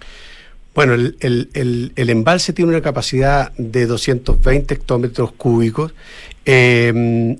[0.73, 5.93] Bueno, el, el, el, embalse tiene una capacidad de 220 hectómetros cúbicos.
[6.47, 7.37] Eh,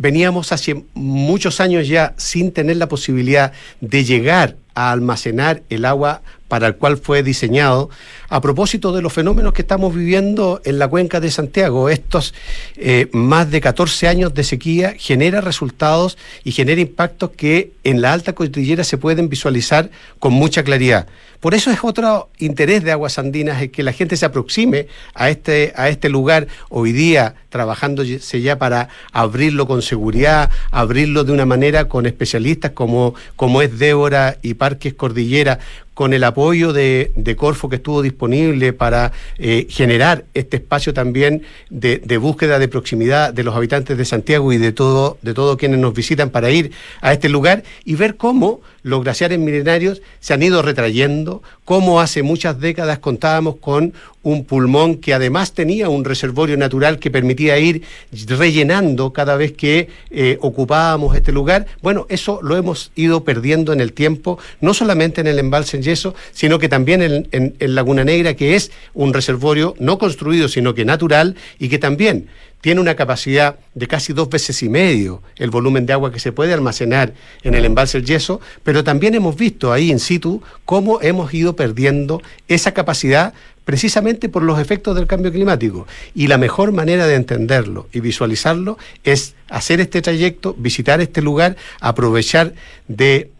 [0.00, 6.22] veníamos hace muchos años ya sin tener la posibilidad de llegar a almacenar el agua
[6.50, 7.90] para el cual fue diseñado,
[8.28, 11.88] a propósito de los fenómenos que estamos viviendo en la cuenca de Santiago.
[11.88, 12.34] Estos
[12.76, 18.12] eh, más de 14 años de sequía genera resultados y genera impactos que en la
[18.12, 21.06] alta cordillera se pueden visualizar con mucha claridad.
[21.40, 25.30] Por eso es otro interés de Aguas Andinas, es que la gente se aproxime a
[25.30, 31.46] este, a este lugar hoy día, trabajándose ya para abrirlo con seguridad, abrirlo de una
[31.46, 35.60] manera con especialistas como, como es Débora y Parques Cordillera,
[36.00, 42.16] con el apoyo de, Corfo que estuvo disponible para eh, generar este espacio también de,
[42.16, 45.92] búsqueda de proximidad de los habitantes de Santiago y de todo, de todos quienes nos
[45.92, 50.62] visitan para ir a este lugar y ver cómo los glaciares milenarios se han ido
[50.62, 56.98] retrayendo, cómo hace muchas décadas contábamos con un pulmón que además tenía un reservorio natural
[56.98, 57.82] que permitía ir
[58.26, 61.66] rellenando cada vez que eh, ocupábamos este lugar.
[61.80, 65.82] Bueno, eso lo hemos ido perdiendo en el tiempo, no solamente en el embalse en
[65.82, 70.74] yeso, sino que también en, en Laguna Negra, que es un reservorio no construido, sino
[70.74, 72.28] que natural y que también
[72.60, 76.32] tiene una capacidad de casi dos veces y medio el volumen de agua que se
[76.32, 81.00] puede almacenar en el embalse del yeso, pero también hemos visto ahí in situ cómo
[81.00, 83.32] hemos ido perdiendo esa capacidad
[83.64, 85.86] precisamente por los efectos del cambio climático.
[86.14, 91.56] Y la mejor manera de entenderlo y visualizarlo es hacer este trayecto, visitar este lugar,
[91.80, 92.54] aprovechar
[92.88, 93.30] de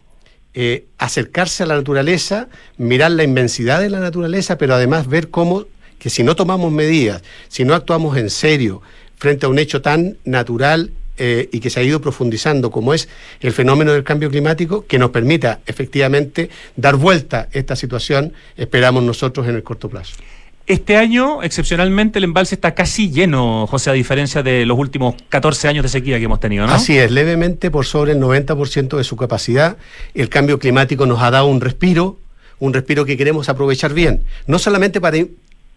[0.53, 5.65] eh, acercarse a la naturaleza, mirar la inmensidad de la naturaleza, pero además ver cómo
[5.99, 8.81] que si no tomamos medidas, si no actuamos en serio,
[9.21, 13.07] frente a un hecho tan natural eh, y que se ha ido profundizando como es
[13.39, 19.03] el fenómeno del cambio climático, que nos permita efectivamente dar vuelta a esta situación, esperamos
[19.03, 20.15] nosotros en el corto plazo.
[20.65, 25.67] Este año, excepcionalmente, el embalse está casi lleno, José, a diferencia de los últimos 14
[25.67, 26.73] años de sequía que hemos tenido, ¿no?
[26.73, 29.77] Así es, levemente por sobre el 90% de su capacidad.
[30.15, 32.17] El cambio climático nos ha dado un respiro,
[32.57, 35.17] un respiro que queremos aprovechar bien, no solamente para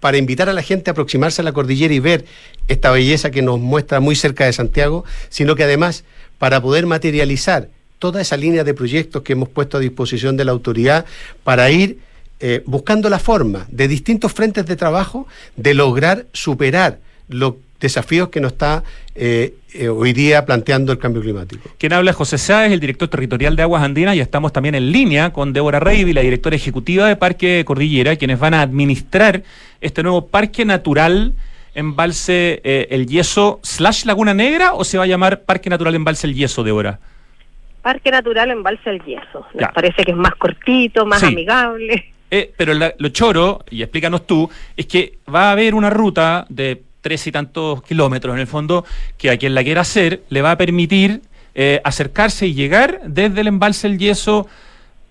[0.04, 2.26] para invitar a la gente a aproximarse a la cordillera y ver
[2.68, 6.04] esta belleza que nos muestra muy cerca de Santiago, sino que además
[6.36, 10.52] para poder materializar toda esa línea de proyectos que hemos puesto a disposición de la
[10.52, 11.06] autoridad
[11.42, 12.00] para ir
[12.40, 16.98] eh, buscando la forma de distintos frentes de trabajo de lograr superar
[17.30, 18.82] los desafíos que nos está
[19.14, 21.68] eh, eh, hoy día planteando el cambio climático.
[21.78, 24.90] Quien habla es José Sáez, el director territorial de Aguas Andinas, y estamos también en
[24.90, 29.42] línea con Débora Reiby, la directora ejecutiva de Parque Cordillera, quienes van a administrar
[29.80, 31.34] este nuevo parque natural
[31.74, 36.26] embalse eh, El Yeso slash Laguna Negra o se va a llamar Parque Natural Embalse
[36.26, 37.00] El Yeso, Débora?
[37.82, 39.46] Parque Natural Embalse El Yeso.
[39.54, 42.12] Me parece que es más cortito, más amigable.
[42.56, 47.26] pero lo choro, y explícanos tú, es que va a haber una ruta de tres
[47.26, 48.86] y tantos kilómetros en el fondo,
[49.18, 51.20] que a quien la quiera hacer le va a permitir
[51.54, 54.48] eh, acercarse y llegar desde el embalse El Yeso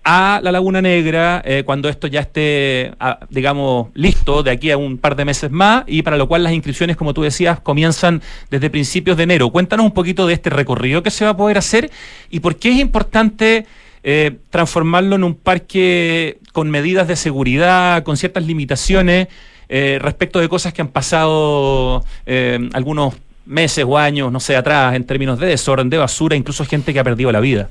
[0.02, 4.76] a la Laguna Negra eh, cuando esto ya esté, ah, digamos, listo de aquí a
[4.76, 8.20] un par de meses más y para lo cual las inscripciones, como tú decías, comienzan
[8.50, 9.50] desde principios de enero.
[9.50, 11.92] Cuéntanos un poquito de este recorrido que se va a poder hacer
[12.28, 13.66] y por qué es importante
[14.02, 19.28] eh, transformarlo en un parque con medidas de seguridad, con ciertas limitaciones.
[19.68, 23.14] Eh, respecto de cosas que han pasado eh, algunos
[23.46, 27.00] meses o años, no sé, atrás, en términos de desorden, de basura, incluso gente que
[27.00, 27.68] ha perdido la vida.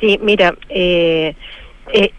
[0.00, 1.34] Sí, mira, eh,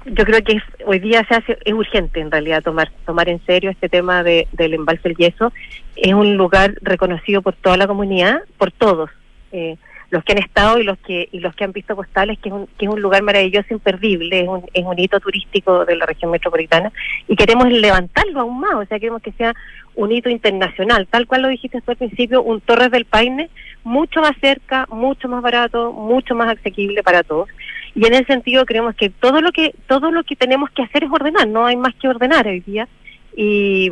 [0.05, 3.69] yo creo que hoy día se hace, es urgente en realidad tomar tomar en serio
[3.69, 5.53] este tema de, del embalse del yeso.
[5.95, 9.09] Es un lugar reconocido por toda la comunidad, por todos.
[9.51, 9.77] Eh,
[10.09, 12.55] los que han estado y los que y los que han visto postales, que es
[12.55, 16.05] un, que es un lugar maravilloso, imperdible, es un, es un hito turístico de la
[16.05, 16.91] región metropolitana
[17.27, 19.53] y queremos levantarlo aún más, o sea, queremos que sea
[19.95, 23.49] un hito internacional, tal cual lo dijiste tú al principio, un Torres del Paine
[23.83, 27.49] mucho más cerca, mucho más barato, mucho más asequible para todos.
[27.95, 31.03] Y en ese sentido creemos que todo lo que todo lo que tenemos que hacer
[31.03, 32.87] es ordenar, no hay más que ordenar hoy día
[33.35, 33.91] y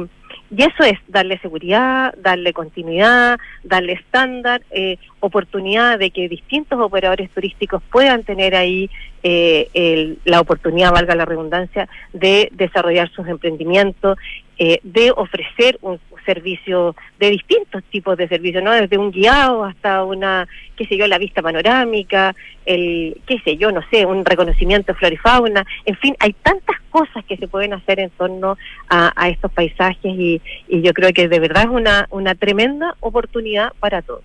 [0.50, 7.30] y eso es darle seguridad, darle continuidad, darle estándar, eh, oportunidad de que distintos operadores
[7.32, 8.90] turísticos puedan tener ahí
[9.24, 14.18] eh, la oportunidad, valga la redundancia, de desarrollar sus emprendimientos,
[14.58, 18.72] eh, de ofrecer un servicio de distintos tipos de servicios, ¿no?
[18.72, 22.36] Desde un guiado hasta una, qué sé yo, la vista panorámica,
[22.66, 26.34] el, qué sé yo, no sé, un reconocimiento de flora y fauna, en fin, hay
[26.34, 28.58] tantas cosas que se pueden hacer en torno
[28.90, 34.02] a, estos paisajes y, yo creo que de verdad es una, una tremenda oportunidad para
[34.02, 34.24] todos.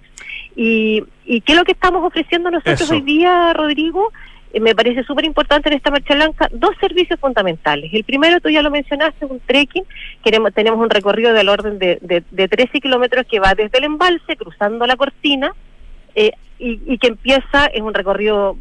[0.57, 4.13] Y, y qué es lo que estamos ofreciendo nosotros hoy día, Rodrigo?
[4.53, 7.93] Eh, me parece súper importante en esta marcha blanca dos servicios fundamentales.
[7.93, 9.85] El primero, tú ya lo mencionaste, es un trekking.
[10.23, 13.85] Queremos, tenemos un recorrido del orden de, de, de 13 kilómetros que va desde el
[13.85, 15.55] embalse, cruzando la cortina,
[16.15, 18.57] eh, y, y, que empieza, es un recorrido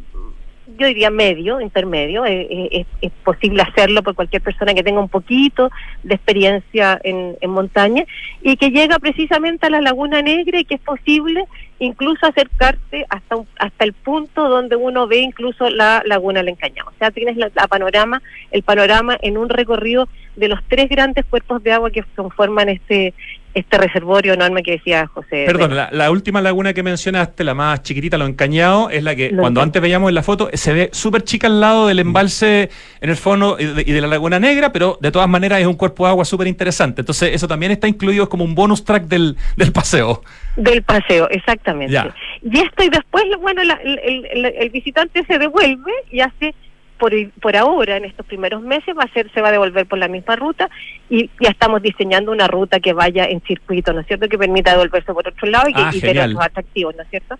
[0.78, 5.08] yo diría medio, intermedio, eh, eh, es, posible hacerlo por cualquier persona que tenga un
[5.08, 5.70] poquito
[6.02, 8.04] de experiencia en, montaña
[8.40, 11.44] y que llega precisamente a la Laguna Negra y que es posible
[11.78, 16.88] incluso acercarse hasta hasta el punto donde uno ve incluso la Laguna del Encañado.
[16.88, 21.62] O sea, tienes la, panorama, el panorama en un recorrido de los tres grandes cuerpos
[21.62, 23.14] de agua que conforman este
[23.54, 25.44] este reservorio enorme que decía José.
[25.46, 29.62] Perdón, la, última laguna que mencionaste, la más chiquitita, lo encañado, es la que cuando
[29.62, 33.16] antes veíamos en la foto se ve súper chica al lado del embalse en el
[33.16, 36.24] fondo y de, la laguna negra, pero de todas maneras es un cuerpo de agua
[36.24, 37.02] súper interesante.
[37.02, 40.22] Entonces eso también está incluido como un bonus track del, del paseo.
[40.56, 41.62] Del paseo, exactamente.
[41.62, 42.14] Exactamente.
[42.42, 46.54] Y esto y después, bueno, el, visitante se devuelve y hace
[47.02, 49.98] por, por ahora, en estos primeros meses, va a ser, se va a devolver por
[49.98, 50.70] la misma ruta
[51.10, 54.28] y ya estamos diseñando una ruta que vaya en circuito, ¿no es cierto?
[54.28, 57.08] Que permita devolverse por otro lado y, que, ah, y ver otros atractivos, ¿no es
[57.08, 57.36] cierto?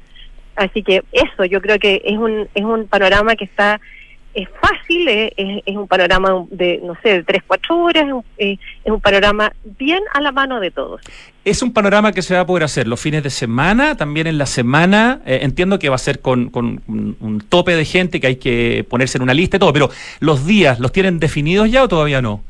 [0.56, 3.80] Así que eso, yo creo que es un, es un panorama que está
[4.34, 8.04] es fácil, es, un panorama de, no sé, de tres, cuatro horas,
[8.38, 11.00] es un, panorama bien a la mano de todos.
[11.44, 14.38] Es un panorama que se va a poder hacer los fines de semana, también en
[14.38, 15.20] la semana.
[15.26, 18.86] Eh, entiendo que va a ser con, con, un tope de gente que hay que
[18.88, 19.90] ponerse en una lista y todo, pero
[20.20, 22.42] los días, ¿los tienen definidos ya o todavía no?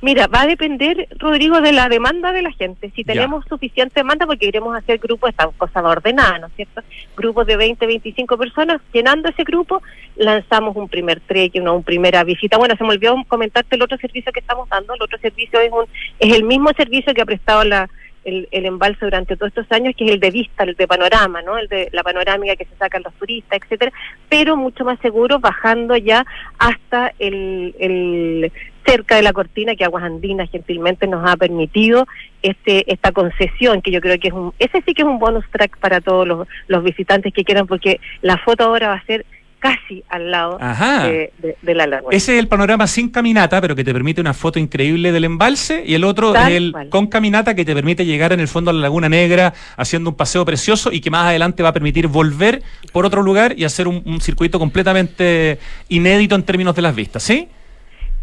[0.00, 2.92] Mira, va a depender, Rodrigo, de la demanda de la gente.
[2.94, 6.82] Si tenemos suficiente demanda, porque queremos hacer grupos, esta cosa va ordenada, ¿no es cierto?
[7.16, 9.82] Grupos de 20, 25 personas, llenando ese grupo,
[10.14, 12.58] lanzamos un primer trekking, una, primera visita.
[12.58, 14.94] Bueno, se me olvidó comentarte el otro servicio que estamos dando.
[14.94, 15.86] El otro servicio es, un,
[16.20, 17.88] es el mismo servicio que ha prestado la,
[18.24, 21.42] el, el, embalse durante todos estos años, que es el de vista, el de panorama,
[21.42, 21.58] ¿no?
[21.58, 23.92] El de la panorámica que se sacan los turistas, etcétera,
[24.28, 26.24] pero mucho más seguro, bajando ya
[26.58, 28.52] hasta el, el
[28.88, 32.06] cerca de la cortina que Aguas Andinas gentilmente nos ha permitido
[32.42, 35.44] este esta concesión que yo creo que es un ese sí que es un bonus
[35.50, 39.26] track para todos los, los visitantes que quieran porque la foto ahora va a ser
[39.58, 42.16] casi al lado de, la laguna.
[42.16, 45.82] Ese es el panorama sin caminata, pero que te permite una foto increíble del embalse,
[45.84, 48.74] y el otro es el con caminata que te permite llegar en el fondo a
[48.74, 52.62] la Laguna Negra haciendo un paseo precioso y que más adelante va a permitir volver
[52.92, 57.48] por otro lugar y hacer un, circuito completamente inédito en términos de las vistas, ¿sí?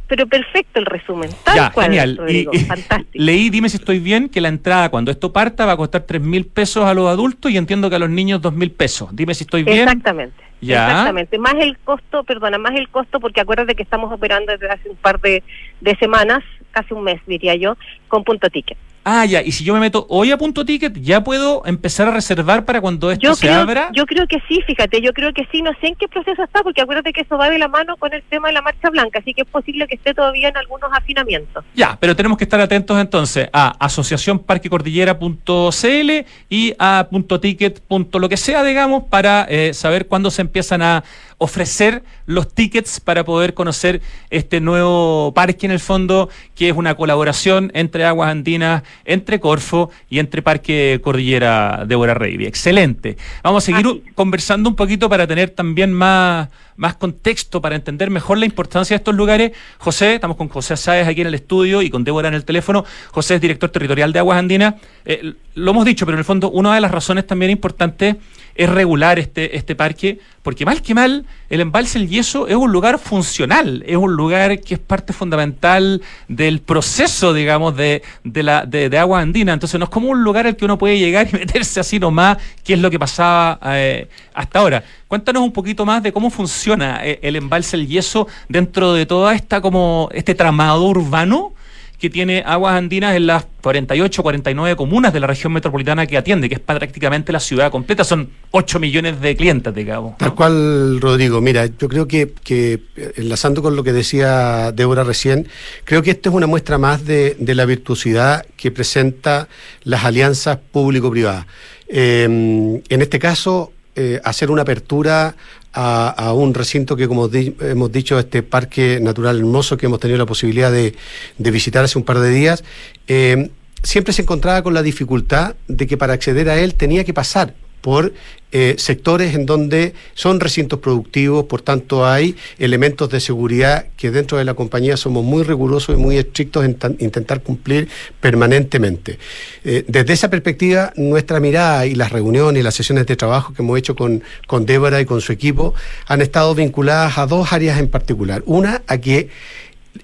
[0.08, 1.30] Pero perfecto el resumen.
[1.44, 2.20] Tal cual, genial.
[2.68, 3.10] fantástico.
[3.14, 6.22] Leí, dime si estoy bien, que la entrada cuando esto parta va a costar tres
[6.22, 9.10] mil pesos a los adultos y entiendo que a los niños dos mil pesos.
[9.14, 9.80] Dime si estoy bien.
[9.80, 10.46] Exactamente.
[10.62, 14.90] Exactamente, más el costo, perdona, más el costo, porque acuérdate que estamos operando desde hace
[14.90, 15.44] un par de,
[15.82, 18.78] de semanas, casi un mes diría yo, con punto ticket.
[19.08, 22.12] Ah, ya, y si yo me meto hoy a punto ticket, ¿ya puedo empezar a
[22.12, 23.92] reservar para cuando esto se abra?
[23.94, 26.64] Yo creo que sí, fíjate, yo creo que sí, no sé en qué proceso está,
[26.64, 29.20] porque acuérdate que eso va de la mano con el tema de la marcha blanca,
[29.20, 31.64] así que es posible que esté todavía en algunos afinamientos.
[31.76, 36.12] Ya, pero tenemos que estar atentos entonces a asociacionparquecordillera.cl
[36.50, 37.84] y a punto ticket.
[37.88, 41.04] lo que sea, digamos, para eh, saber cuándo se empiezan a
[41.38, 46.96] ofrecer los tickets para poder conocer este nuevo parque en el fondo, que es una
[46.96, 52.46] colaboración entre Aguas Andinas, entre Corfo y entre Parque Cordillera de Rey.
[52.46, 53.18] Excelente.
[53.44, 58.38] Vamos a seguir conversando un poquito para tener también más, más contexto, para entender mejor
[58.38, 59.52] la importancia de estos lugares.
[59.78, 62.86] José, estamos con José Sáez aquí en el estudio y con Débora en el teléfono.
[63.12, 64.76] José es director territorial de Aguas Andinas.
[65.06, 68.16] Eh, lo hemos dicho, pero en el fondo una de las razones también importantes
[68.56, 72.72] es regular este, este parque, porque mal que mal, el embalse El Yeso es un
[72.72, 78.66] lugar funcional, es un lugar que es parte fundamental del proceso, digamos, de, de, la,
[78.66, 79.54] de, agua andina.
[79.54, 82.38] Entonces no es como un lugar al que uno puede llegar y meterse así nomás,
[82.64, 84.84] que es lo que pasaba eh, hasta ahora.
[85.08, 89.36] Cuéntanos un poquito más de cómo funciona eh, el embalse El Yeso dentro de toda
[89.36, 91.55] esta como este tramado urbano
[92.00, 96.50] que tiene aguas andinas en las 48, 49 comunas de la región metropolitana que atiende,
[96.50, 98.04] que es prácticamente la ciudad completa.
[98.04, 100.18] Son 8 millones de clientes, digamos.
[100.18, 101.42] Tal cual, Rodrigo.
[101.42, 102.82] Mira, yo creo que, que,
[103.16, 105.48] enlazando con lo que decía Débora recién,
[105.84, 109.48] creo que esta es una muestra más de, de la virtuosidad que presenta
[109.84, 111.46] las alianzas público-privadas.
[111.88, 115.36] Eh, en este caso, eh, hacer una apertura
[115.78, 120.26] a, un recinto que, como hemos dicho, este parque natural hermoso que hemos tenido la
[120.26, 120.96] posibilidad de,
[121.38, 122.64] visitar hace un par de días,
[123.08, 123.50] eh,
[123.84, 127.54] siempre se encontraba con la dificultad de que para acceder a él tenía que pasar
[127.86, 128.14] por
[128.52, 134.40] eh, sectores en donde son recintos productivos, por tanto hay elementos de seguridad que dentro
[134.40, 137.88] de la compañía somos muy rigurosos y muy estrictos en intentar cumplir
[138.20, 139.20] permanentemente.
[139.64, 143.62] Eh, desde esa perspectiva, nuestra mirada y las reuniones y las sesiones de trabajo que
[143.62, 145.76] hemos hecho con, con Débora y con su equipo
[146.08, 148.42] han estado vinculadas a dos áreas en particular.
[148.48, 149.30] Una, a que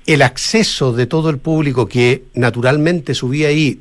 [0.06, 3.80] el acceso de todo el público que naturalmente subía ahí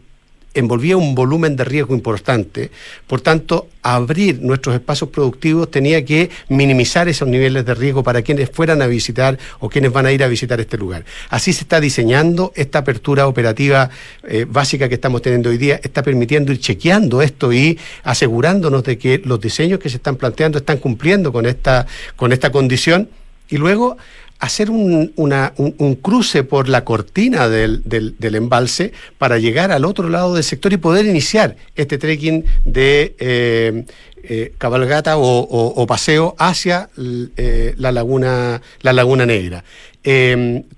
[0.54, 2.70] envolvía un volumen de riesgo importante.
[3.06, 8.50] Por tanto, abrir nuestros espacios productivos tenía que minimizar esos niveles de riesgo para quienes
[8.50, 11.04] fueran a visitar o quienes van a ir a visitar este lugar.
[11.28, 13.90] Así se está diseñando esta apertura operativa
[14.24, 18.98] eh, básica que estamos teniendo hoy día, está permitiendo ir chequeando esto y asegurándonos de
[18.98, 21.86] que los diseños que se están planteando están cumpliendo con esta,
[22.16, 23.08] con esta condición.
[23.48, 23.96] Y luego
[24.40, 30.34] hacer un, un, cruce por la cortina del, del, embalse para llegar al otro lado
[30.34, 33.84] del sector y poder iniciar este trekking de eh,
[34.22, 36.88] eh, cabalgata o, paseo hacia
[37.36, 39.62] eh, la, laguna, la Laguna Negra.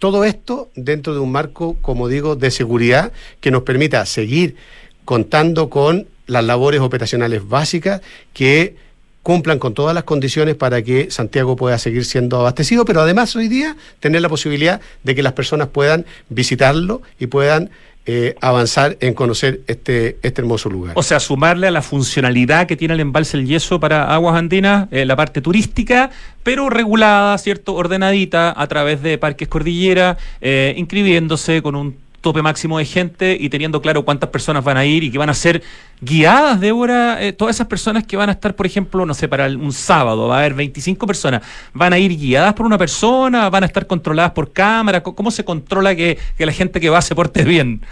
[0.01, 4.57] todo esto dentro de un marco, como digo, de seguridad que nos permita seguir
[5.05, 8.01] contando con las labores operacionales básicas
[8.33, 8.75] que
[9.23, 13.49] cumplan con todas las condiciones para que Santiago pueda seguir siendo abastecido, pero además hoy
[13.49, 17.71] día tener la posibilidad de que las personas puedan visitarlo y puedan
[18.05, 20.95] eh, avanzar en conocer este, este hermoso lugar.
[20.97, 24.89] O sea, sumarle a la funcionalidad que tiene el embalse El Yeso para aguas andinas,
[24.91, 26.11] eh, la parte turística,
[26.43, 27.75] pero regulada, ¿cierto?
[27.75, 33.51] Ordenadita a través de Parques Cordillera, eh, inscribiéndose con un tope máximo de gente y
[33.51, 35.63] teniendo claro cuántas personas van a ir y que van a ser
[36.01, 39.47] guiadas, Débora, eh, todas esas personas que van a estar, por ejemplo, no sé, para
[39.47, 41.43] un sábado, va a haber 25 personas,
[41.75, 43.51] ¿van a ir guiadas por una persona?
[43.51, 45.03] ¿Van a estar controladas por cámara?
[45.03, 47.83] ¿Cómo se controla que, la gente que va se porte bien?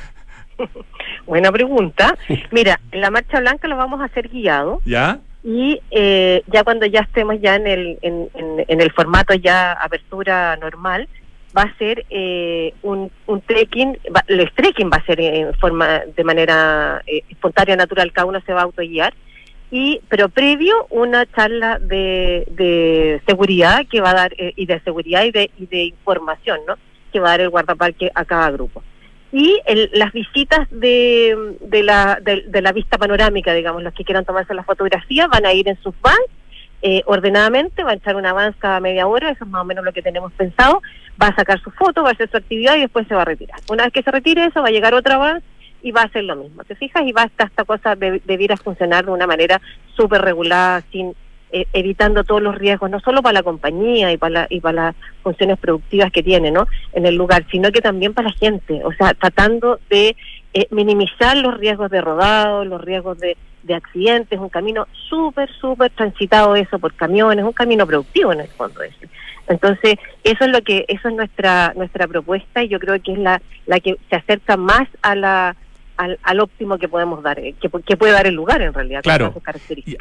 [1.26, 2.16] Buena pregunta.
[2.50, 4.80] Mira, en la marcha blanca lo vamos a hacer guiado.
[4.84, 5.20] ¿Ya?
[5.42, 10.56] Y eh, ya cuando ya estemos ya en el, en, en el formato ya apertura
[10.56, 11.08] normal,
[11.56, 13.98] va a ser eh, un, un trekking,
[14.28, 18.52] el trekking va a ser en forma de manera eh, espontánea, natural, cada uno se
[18.52, 19.14] va a autoguiar,
[19.70, 24.80] y pero previo una charla de, de seguridad que va a dar, eh, y de
[24.80, 26.76] seguridad y de, y de información, ¿no?
[27.12, 28.82] que va a dar el guardaparque a cada grupo.
[29.32, 34.04] Y el, las visitas de, de, la, de, de la vista panorámica, digamos, los que
[34.04, 36.18] quieran tomarse la fotografía, van a ir en sus vans
[36.82, 39.84] eh, ordenadamente, va a echar una avance cada media hora, eso es más o menos
[39.84, 40.82] lo que tenemos pensado,
[41.20, 43.26] va a sacar su foto, va a hacer su actividad y después se va a
[43.26, 43.60] retirar.
[43.70, 45.46] Una vez que se retire eso, va a llegar otra avance
[45.82, 47.02] y va a hacer lo mismo, ¿te fijas?
[47.06, 49.60] Y va a estar esta cosa de, debiera funcionar de una manera
[49.94, 51.14] súper regulada, sin
[51.52, 54.96] eh, evitando todos los riesgos, no solo para la compañía y para, y para las
[55.22, 56.66] funciones productivas que tiene ¿no?
[56.92, 60.16] en el lugar, sino que también para la gente, o sea, tratando de
[60.54, 65.90] eh, minimizar los riesgos de rodado, los riesgos de, de accidentes, un camino súper, súper
[65.90, 69.08] transitado eso por camiones, un camino productivo en el fondo ese.
[69.48, 73.18] Entonces, eso es lo que, eso es nuestra, nuestra propuesta y yo creo que es
[73.18, 75.56] la, la que se acerca más a la
[76.22, 79.02] al, óptimo que podemos dar, eh, que, puede dar el lugar en realidad.
[79.02, 79.34] Claro.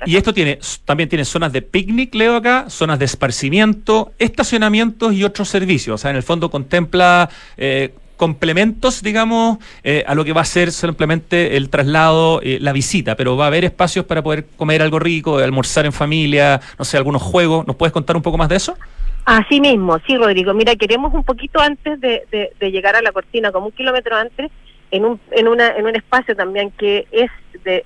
[0.06, 5.24] y, esto tiene también tiene zonas de picnic, leo acá, zonas de esparcimiento, estacionamientos y
[5.24, 5.96] otros servicios.
[5.96, 10.46] O sea, en el fondo contempla eh, complementos, digamos, eh, a lo que va a
[10.46, 14.82] ser simplemente el traslado, eh, la visita, pero va a haber espacios para poder comer
[14.82, 17.66] algo rico, almorzar en familia, no sé, algunos juegos.
[17.66, 18.76] ¿Nos puedes contar un poco más de eso?
[19.24, 20.54] Así mismo, sí, Rodrigo.
[20.54, 24.52] Mira, queremos un poquito antes de, llegar a la cortina, como un kilómetro antes,
[24.92, 27.32] en un, en una, en un espacio también que es
[27.64, 27.86] de,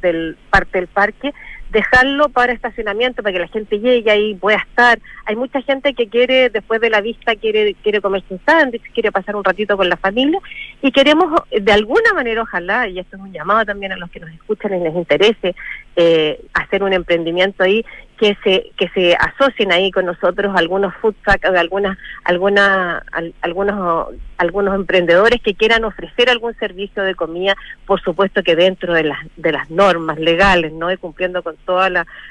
[0.00, 1.34] del parte del parque,
[1.74, 5.00] dejarlo para estacionamiento, para que la gente llegue ahí, pueda estar.
[5.26, 9.10] Hay mucha gente que quiere, después de la vista, quiere, quiere comerse un sándwich, quiere
[9.10, 10.38] pasar un ratito con la familia
[10.80, 14.20] y queremos, de alguna manera, ojalá, y esto es un llamado también a los que
[14.20, 15.56] nos escuchan y les interese,
[15.96, 17.84] eh, hacer un emprendimiento ahí,
[18.18, 23.04] que se que se asocien ahí con nosotros algunos food trucks, algunas alguna,
[23.40, 27.54] algunos algunos emprendedores que quieran ofrecer algún servicio de comida,
[27.86, 31.90] por supuesto que dentro de las de las normas legales, no y cumpliendo con todos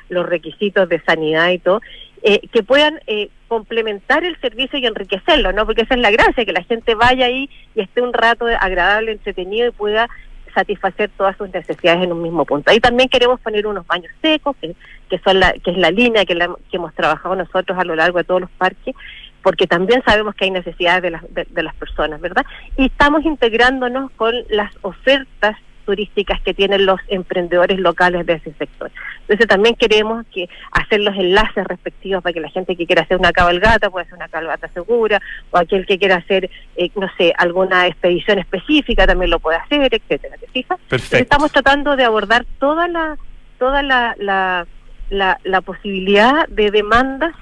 [0.09, 1.81] los requisitos de sanidad y todo,
[2.21, 5.65] eh, que puedan eh, complementar el servicio y enriquecerlo, ¿no?
[5.65, 9.11] Porque esa es la gracia, que la gente vaya ahí y esté un rato agradable,
[9.11, 10.09] entretenido y pueda
[10.53, 12.71] satisfacer todas sus necesidades en un mismo punto.
[12.71, 14.75] Ahí también queremos poner unos baños secos, que,
[15.09, 18.17] que son la, que es la línea que, que hemos trabajado nosotros a lo largo
[18.17, 18.95] de todos los parques,
[19.41, 22.45] porque también sabemos que hay necesidades de las, de las personas, ¿verdad?
[22.77, 28.89] Y estamos integrándonos con las ofertas turísticas que tienen los emprendedores locales de ese sector.
[29.23, 33.17] Entonces también queremos que hacer los enlaces respectivos para que la gente que quiera hacer
[33.17, 35.21] una cabalgata pueda hacer una cabalgata segura,
[35.51, 39.93] o aquel que quiera hacer, eh, no sé, alguna expedición específica también lo puede hacer,
[39.93, 40.37] etcétera.
[40.37, 40.79] ¿Te fijas?
[41.11, 43.17] Estamos tratando de abordar toda la
[43.59, 44.67] toda la, la,
[45.09, 47.33] la, la posibilidad de demandas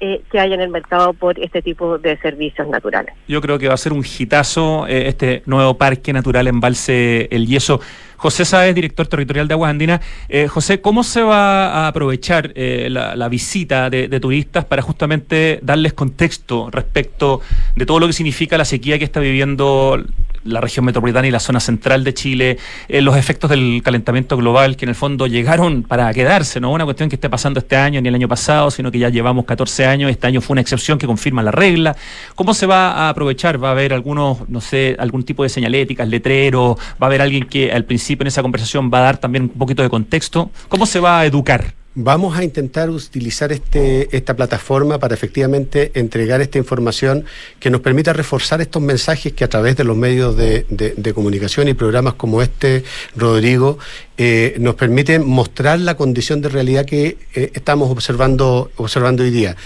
[0.00, 3.14] eh, que hay en el mercado por este tipo de servicios naturales.
[3.28, 7.46] Yo creo que va a ser un hitazo eh, este nuevo parque natural embalse El
[7.46, 7.80] Yeso.
[8.16, 10.00] José Sáez, director territorial de Aguas Andinas.
[10.28, 15.94] Eh, José, ¿cómo se va a aprovechar la, visita de, de, turistas para justamente darles
[15.94, 17.40] contexto respecto
[17.76, 20.02] de todo lo que significa la sequía que está viviendo
[20.44, 24.76] la región metropolitana y la zona central de Chile, eh, los efectos del calentamiento global
[24.76, 28.00] que en el fondo llegaron para quedarse, no una cuestión que esté pasando este año
[28.00, 30.98] ni el año pasado, sino que ya llevamos 14 años, este año fue una excepción
[30.98, 31.96] que confirma la regla.
[32.34, 33.62] ¿Cómo se va a aprovechar?
[33.62, 36.78] ¿Va a haber algunos, no sé, algún tipo de señaléticas, letreros?
[37.02, 39.50] ¿Va a haber alguien que al principio en esa conversación va a dar también un
[39.50, 40.50] poquito de contexto?
[40.68, 41.79] ¿Cómo se va a educar?
[42.02, 47.26] Vamos a intentar utilizar este, esta plataforma para efectivamente entregar esta información
[47.58, 51.74] que nos permita reforzar estos mensajes que a través de los medios de, comunicación y
[51.74, 52.84] programas como este,
[53.14, 53.78] Rodrigo,
[54.16, 59.56] eh, nos permiten mostrar la condición de realidad que eh, estamos observando, observando hoy día.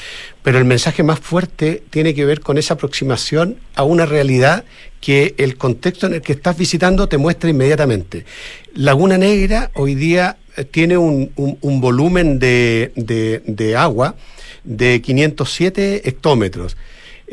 [0.42, 4.64] Pero el mensaje más fuerte tiene que ver con esa aproximación a una realidad
[5.00, 8.24] que el contexto en el que estás visitando te muestra inmediatamente.
[8.74, 10.38] Laguna Negra hoy día
[10.70, 14.14] tiene un, un, volumen de, de, de agua
[14.64, 16.76] de 507 hectómetros.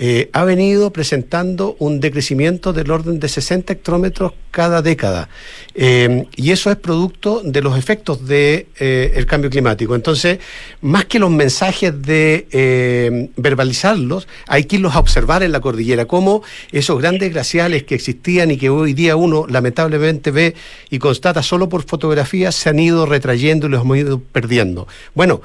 [0.03, 5.29] Eh, ha venido presentando un decrecimiento del orden de 60 hectómetros cada década.
[5.75, 9.93] Eh, y eso es producto de los efectos del de, eh, cambio climático.
[9.93, 10.39] Entonces,
[10.81, 16.41] más que los mensajes de verbalizarlos, hay que irlos a observar en la cordillera, cómo
[16.71, 20.55] esos grandes glaciales que existían y que hoy día uno lamentablemente ve
[20.89, 24.87] y constata solo por fotografías, se han ido retrayendo y los hemos ido perdiendo.
[25.13, 25.41] Bueno,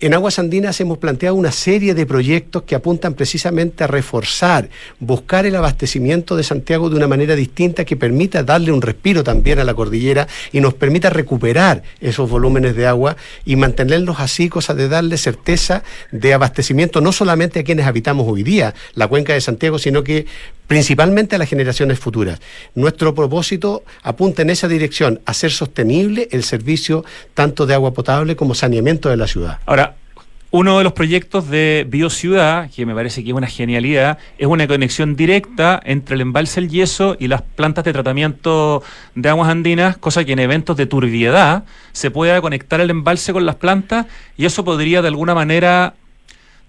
[0.00, 5.44] en Aguas Andinas hemos planteado una serie de proyectos que apuntan precisamente a reforzar, buscar
[5.44, 9.64] el abastecimiento de Santiago de una manera distinta que permita darle un respiro también a
[9.64, 14.88] la cordillera y nos permita recuperar esos volúmenes de agua y mantenerlos así, cosa de
[14.88, 15.82] darle certeza
[16.12, 20.24] de abastecimiento no solamente a quienes habitamos hoy día la cuenca de Santiago, sino que
[20.70, 22.40] principalmente a las generaciones futuras.
[22.76, 27.04] Nuestro propósito apunta en esa dirección, a ser sostenible el servicio
[27.34, 29.58] tanto de agua potable como saneamiento de la ciudad.
[29.66, 29.96] Ahora,
[30.52, 34.68] uno de los proyectos de Biociudad, que me parece que es una genialidad, es una
[34.68, 38.84] conexión directa entre el embalse El Yeso y las plantas de tratamiento
[39.16, 43.44] de aguas andinas, cosa que en eventos de turbiedad se pueda conectar el embalse con
[43.44, 44.06] las plantas
[44.36, 45.94] y eso podría de alguna manera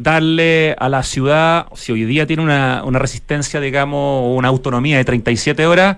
[0.02, 5.06] darle a la ciudad, si hoy día tiene una, una resistencia, digamos, una autonomía de
[5.06, 5.98] 37 horas,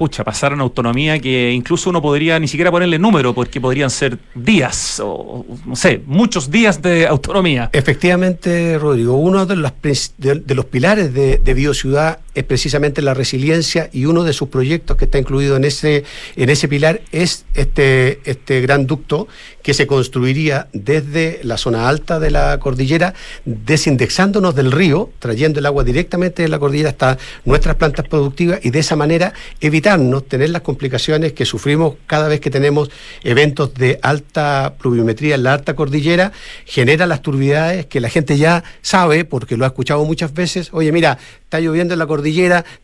[0.00, 4.16] pucha, pasar una autonomía que incluso uno podría ni siquiera ponerle número, porque podrían ser
[4.34, 7.68] días, o no sé, muchos días de autonomía.
[7.74, 9.70] Efectivamente, Rodrigo, uno de los,
[10.16, 15.06] de, pilares de, de Biociudad es precisamente la resiliencia y uno de sus proyectos que
[15.06, 16.04] está incluido en ese,
[16.36, 19.28] en ese pilar es este, este gran ducto
[19.62, 23.14] que se construiría desde la zona alta de la cordillera,
[23.44, 28.70] desindexándonos del río, trayendo el agua directamente de la cordillera hasta nuestras plantas productivas y
[28.70, 32.90] de esa manera evitarnos tener las complicaciones que sufrimos cada vez que tenemos
[33.22, 36.32] eventos de alta pluviometría en la alta cordillera,
[36.64, 40.92] genera las turbidades que la gente ya sabe, porque lo ha escuchado muchas veces, oye,
[40.92, 42.19] mira, está lloviendo en la cordillera,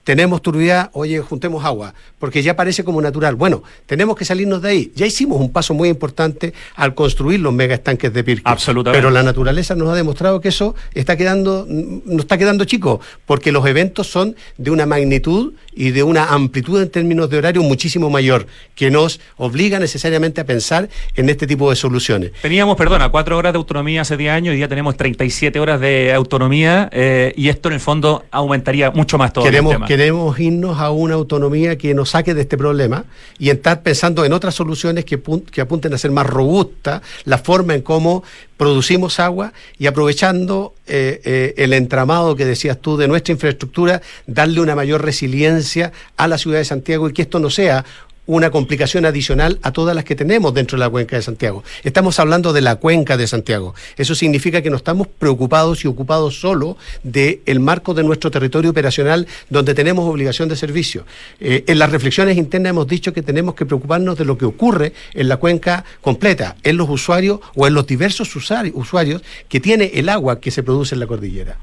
[0.05, 3.34] tenemos turbidez, oye, juntemos agua, porque ya parece como natural.
[3.34, 4.93] Bueno, tenemos que salirnos de ahí.
[4.95, 8.43] Ya hicimos un paso muy importante al construir los mega estanques de Pirque.
[8.45, 8.99] Absolutamente.
[8.99, 13.53] Pero la naturaleza nos ha demostrado que eso está quedando, no está quedando chico, porque
[13.53, 18.11] los eventos son de una magnitud y de una amplitud en términos de horario muchísimo
[18.11, 22.33] mayor, que nos obliga necesariamente a pensar en este tipo de soluciones.
[22.43, 26.12] Teníamos, perdona, cuatro horas de autonomía hace 10 años y ya tenemos 37 horas de
[26.12, 29.87] autonomía eh, y esto en el fondo aumenta aumentaría mucho más todo queremos, el tema.
[29.87, 33.05] Queremos irnos a una autonomía que nos saque de este problema
[33.39, 35.20] y estar pensando en otras soluciones que,
[35.51, 38.24] que apunten a ser más robusta la forma en cómo
[38.57, 44.61] producimos agua y aprovechando eh, eh, el entramado que decías tú de nuestra infraestructura, darle
[44.61, 47.84] una mayor resiliencia a la ciudad de Santiago y que esto no sea
[48.27, 51.64] una complicación adicional a todas las que tenemos dentro de la cuenca de Santiago.
[51.85, 53.74] Estamos hablando de la cuenca de Santiago.
[53.97, 58.70] Eso significa que no estamos preocupados y ocupados solo del el marco de nuestro territorio
[58.70, 61.07] operacional donde tenemos obligación de servicio.
[61.41, 64.93] Eh, en las reflexiones internas hemos dicho que tenemos que preocuparnos de lo que ocurre
[65.14, 70.09] en la cuenca completa, en los usuarios o en los diversos usuarios que tiene el
[70.09, 71.57] agua que se produce en la cordillera.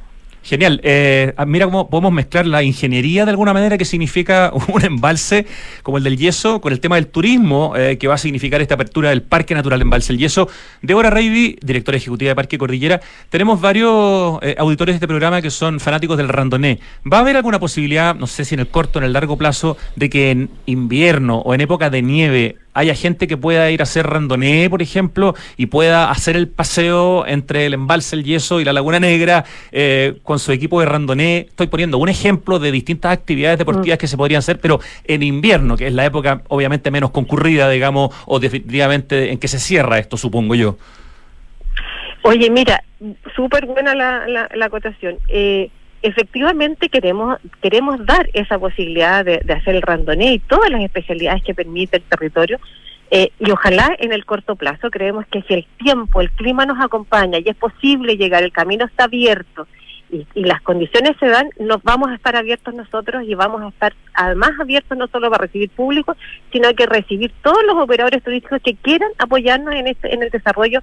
[0.44, 0.82] Genial.
[0.84, 5.48] Eh, ah, mira cómo podemos mezclar la ingeniería de alguna manera que significa un embalse
[5.84, 8.76] como el del yeso con el tema del turismo eh, que va a significar esta
[8.76, 10.50] apertura del Parque Natural Embalse El Yeso.
[10.82, 13.00] Débora Reiby, directora ejecutiva de Parque Cordillera.
[13.30, 16.80] Tenemos varios eh, auditores de este programa que son fanáticos del randoné.
[17.12, 19.38] ¿Va a haber alguna posibilidad, no sé si en el corto o en el largo
[19.38, 23.82] plazo, de que en invierno o en época de nieve haya gente que pueda ir
[23.82, 28.60] a hacer randoné, por ejemplo, y pueda hacer el paseo entre el embalse El Yeso
[28.60, 31.48] y la Laguna Negra eh, con su equipo de randoné.
[31.50, 34.00] Estoy poniendo un ejemplo de distintas actividades deportivas mm.
[34.00, 38.14] que se podrían hacer, pero en invierno, que es la época obviamente menos concurrida, digamos,
[38.26, 40.78] o definitivamente en que se cierra esto, supongo yo.
[42.24, 42.84] Oye, mira,
[43.36, 45.18] súper buena la, la, la acotación.
[45.28, 45.70] Eh,
[46.04, 51.56] efectivamente queremos queremos dar esa posibilidad de, hacer el randoné y todas las especialidades que
[51.56, 52.60] permite el territorio
[53.10, 56.84] eh, y ojalá en el corto plazo creemos que si el tiempo, el clima nos
[56.84, 59.66] acompaña y es posible llegar, el camino está abierto
[60.12, 63.70] y, y, las condiciones se dan, nos vamos a estar abiertos nosotros y vamos a
[63.70, 66.16] estar además abiertos no solo para recibir público,
[66.52, 70.82] sino que recibir todos los operadores turísticos que quieran apoyarnos en, este, en el desarrollo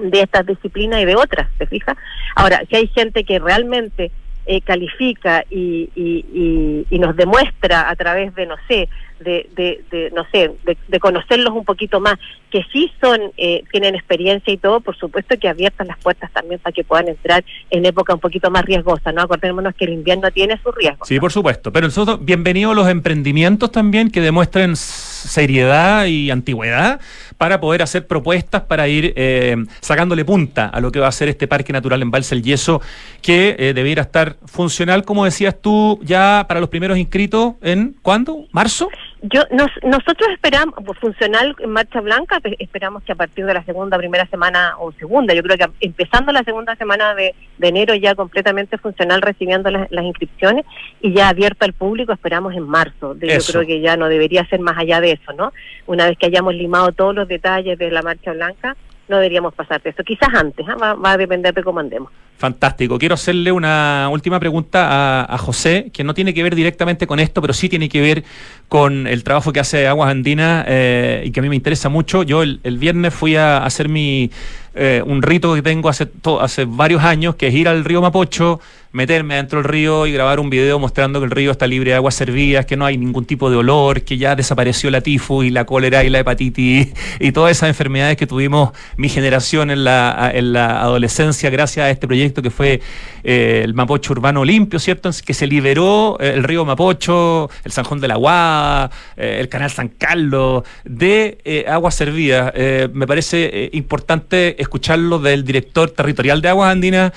[0.00, 1.96] de estas disciplinas y de otras, ¿se fija?
[2.34, 4.10] Ahora, si hay gente que realmente
[4.52, 8.88] eh, califica y, y, y, nos demuestra a través de, no sé,
[9.20, 12.18] de, de, de no sé, de, conocerlos un poquito más,
[12.50, 16.60] que sí son, eh, tienen experiencia y todo, por supuesto que abiertas las puertas también
[16.60, 19.22] para que puedan entrar en época un poquito más riesgosa, ¿no?
[19.22, 21.04] Acordémonos que el invierno tiene su riesgo.
[21.04, 27.00] Sí, por supuesto, pero nosotros, bienvenidos los emprendimientos también que demuestren seriedad y antigüedad
[27.38, 31.28] para poder hacer propuestas para ir eh, sacándole punta a lo que va a ser
[31.28, 32.82] este Parque Natural en Balsa el Yeso,
[33.22, 38.46] que eh, debiera estar funcional, como decías tú, ya para los primeros inscritos en ¿cuándo?
[38.52, 38.88] ¿Marzo?
[39.22, 43.98] Yo, nosotros esperamos, pues, funcional en marcha blanca, esperamos que a partir de la segunda,
[43.98, 48.78] primera semana o segunda, yo creo que empezando la segunda semana de, enero ya completamente
[48.78, 50.64] funcional recibiendo las, inscripciones
[51.02, 53.14] y ya abierto al público esperamos en marzo.
[53.20, 55.52] yo creo que ya no debería ser más allá de eso, ¿no?
[55.86, 58.74] Una vez que hayamos limado todos los detalles de la marcha blanca,
[59.10, 60.02] no deberíamos pasar de eso.
[60.04, 60.76] Quizás antes, ¿ah?
[60.80, 62.10] va, va, a depender de cómo andemos.
[62.38, 62.98] Fantástico.
[62.98, 67.42] Quiero hacerle una última pregunta a, José, que no tiene que ver directamente con esto,
[67.42, 68.24] pero sí tiene que ver
[68.68, 72.22] con el trabajo que hace Aguas Andinas eh, y que a mí me interesa mucho.
[72.22, 74.30] Yo el, viernes fui a hacer mi
[74.74, 76.08] eh, un rito que tengo hace,
[76.40, 78.60] hace varios años, que es ir al río Mapocho,
[78.92, 81.96] meterme dentro del río y grabar un video mostrando que el río está libre de
[81.96, 85.50] aguas servidas, que no hay ningún tipo de olor, que ya desapareció la tifus y
[85.50, 86.88] la cólera y la hepatitis
[87.20, 91.90] y todas esas enfermedades que tuvimos mi generación en la, en la adolescencia gracias a
[91.90, 92.80] este proyecto que fue
[93.22, 95.10] eh, el Mapocho Urbano Limpio, ¿cierto?
[95.24, 99.70] Que se liberó eh, el río Mapocho, el Sanjón de la Guada, eh, el canal
[99.70, 102.52] San Carlos, de aguas servidas.
[102.92, 107.12] me parece importante escucharlo del director territorial de Aguas Andinas,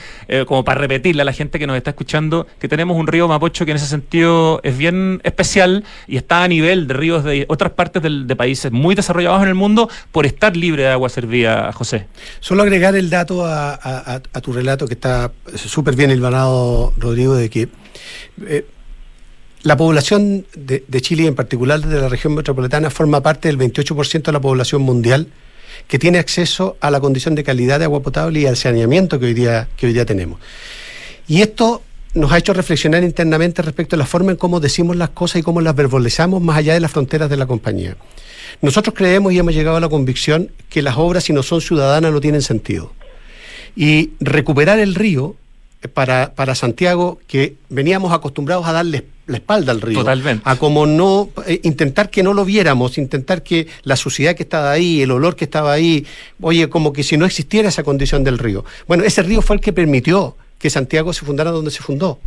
[0.48, 3.66] como para repetirle a la gente que nos está escuchando que tenemos un río Mapocho
[3.66, 7.72] que en ese sentido es bien especial y está a nivel de ríos de otras
[7.74, 12.08] partes de países muy desarrollados en el mundo por estar libre de agua servida, José.
[12.40, 17.70] Solo agregar el dato a, tu relato que está súper bien hilvanado, Rodrigo, de que
[18.46, 18.66] eh,
[19.62, 24.24] la población de, de Chile, en particular de la región metropolitana, forma parte del 28%
[24.24, 25.28] de la población mundial
[25.88, 29.28] que tiene acceso a la condición de calidad de agua potable y al saneamiento que
[29.28, 30.40] hoy día, que hoy día tenemos.
[31.28, 31.82] Y esto
[32.14, 35.44] nos ha hecho reflexionar internamente respecto a la forma en cómo decimos las cosas y
[35.44, 37.98] cómo las verbalizamos más allá de las fronteras de la compañía.
[38.62, 42.12] Nosotros creemos y hemos llegado a la convicción que las obras, si no son ciudadanas,
[42.12, 42.94] no tienen sentido.
[43.76, 45.36] Y recuperar el río
[45.88, 50.00] para, para Santiago, que veníamos acostumbrados a darle la espalda al río.
[50.00, 50.42] Totalmente.
[50.46, 54.72] A como no, eh, intentar que no lo viéramos, intentar que la suciedad que estaba
[54.72, 56.06] ahí, el olor que estaba ahí,
[56.42, 58.66] oye, como que si no existiera esa condición del río.
[58.88, 62.20] Bueno, ese río fue el que permitió que Santiago se fundara donde se fundó,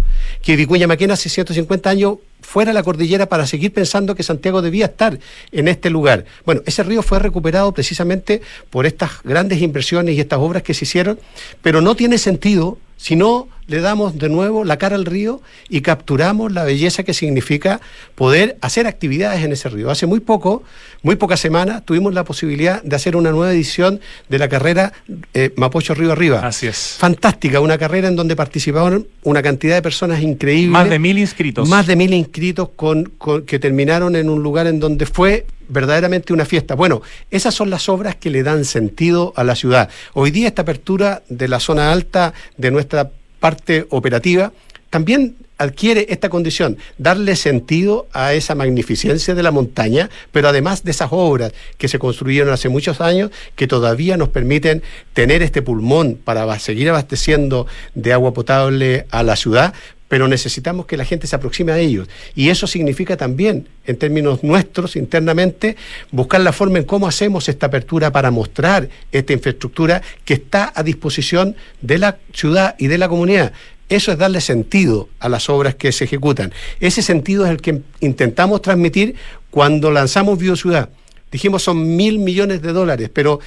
[0.42, 4.84] que Vicuña Maquena hace 150 años fuera la cordillera para seguir pensando que Santiago debía
[4.84, 5.18] estar
[5.52, 6.26] en este lugar.
[6.44, 10.84] Bueno, ese río fue recuperado precisamente por estas grandes inversiones y estas obras que se
[10.84, 11.18] hicieron,
[11.62, 15.80] pero no tiene sentido si no le damos de nuevo la cara al río y
[15.80, 17.80] capturamos la belleza que significa
[18.14, 19.90] poder hacer actividades en ese río.
[19.90, 20.62] Hace muy poco,
[21.02, 24.92] muy pocas semanas, tuvimos la posibilidad de hacer una nueva edición de la carrera
[25.34, 26.46] eh, Mapocho Río Arriba.
[26.46, 26.96] Así es.
[26.98, 30.70] Fantástica, una carrera en donde participaron una cantidad de personas increíbles.
[30.70, 31.68] Más de mil inscritos.
[31.68, 33.12] Más de mil inscritos con,
[33.46, 36.74] que terminaron en un lugar en donde fue verdaderamente una fiesta.
[36.74, 39.88] Bueno, esas son las obras que le dan sentido a la ciudad.
[40.14, 43.10] Hoy día esta apertura de la zona alta de nuestra
[43.40, 44.52] parte operativa
[44.90, 50.90] también adquiere esta condición, darle sentido a esa magnificencia de la montaña, pero además de
[50.90, 56.18] esas obras que se construyeron hace muchos años, que todavía nos permiten tener este pulmón
[56.22, 59.74] para seguir abasteciendo de agua potable a la ciudad,
[60.08, 62.08] pero necesitamos que la gente se aproxime a ellos.
[62.34, 65.76] Y eso significa también, en términos nuestros, internamente,
[66.10, 70.82] buscar la forma en cómo hacemos esta apertura para mostrar esta infraestructura que está a
[70.82, 73.52] disposición de la ciudad y de la comunidad.
[73.88, 76.52] Eso es darle sentido a las obras que se ejecutan.
[76.80, 79.14] Ese sentido es el que intentamos transmitir
[79.50, 80.88] cuando lanzamos Biociudad.
[81.36, 83.40] Dijimos son mil millones de dólares, pero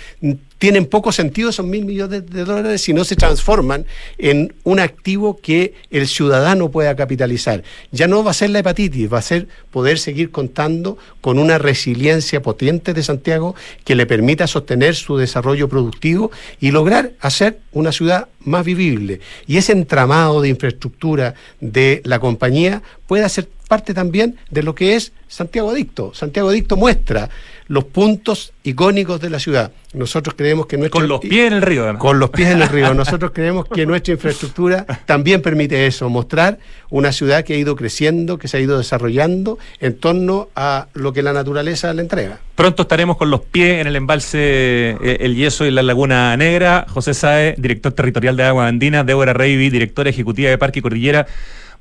[0.59, 3.87] tienen poco sentido esos mil millones de dólares si no se transforman
[4.19, 7.63] en un activo que el ciudadano pueda capitalizar.
[7.89, 11.57] Ya no va a ser la hepatitis, va a ser poder seguir contando con una
[11.57, 16.29] resiliencia potente de Santiago que le permita sostener su desarrollo productivo
[16.59, 19.19] y lograr hacer una ciudad más vivible.
[19.47, 24.95] Y ese entramado de infraestructura de la compañía puede ser parte también de lo que
[24.95, 26.11] es Santiago Adicto.
[26.13, 27.29] Santiago Adicto muestra
[27.69, 30.99] los puntos icónicos de la ciudad Nosotros creemos que nuestra...
[30.99, 32.01] Con los pies en el río, además.
[32.01, 32.93] Con los pies en el río.
[32.95, 36.57] Nosotros creemos que nuestra infraestructura también permite eso, mostrar
[36.89, 41.13] una ciudad que ha ido creciendo, que se ha ido desarrollando en torno a lo
[41.13, 42.39] que la naturaleza le entrega.
[42.55, 46.87] Pronto estaremos con los pies en el embalse eh, El Yeso y la Laguna Negra.
[46.89, 51.27] José Sae, director territorial de Agua Andina, Débora Reiby, directora ejecutiva de Parque Cordillera.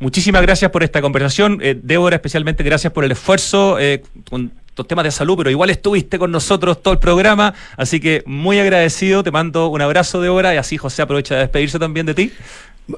[0.01, 1.61] Muchísimas gracias por esta conversación.
[1.63, 4.53] Eh, Débora, especialmente gracias por el esfuerzo eh, con
[4.87, 9.23] temas de salud, pero igual estuviste con nosotros todo el programa, así que muy agradecido,
[9.23, 12.33] te mando un abrazo, Débora, y así José aprovecha de despedirse también de ti.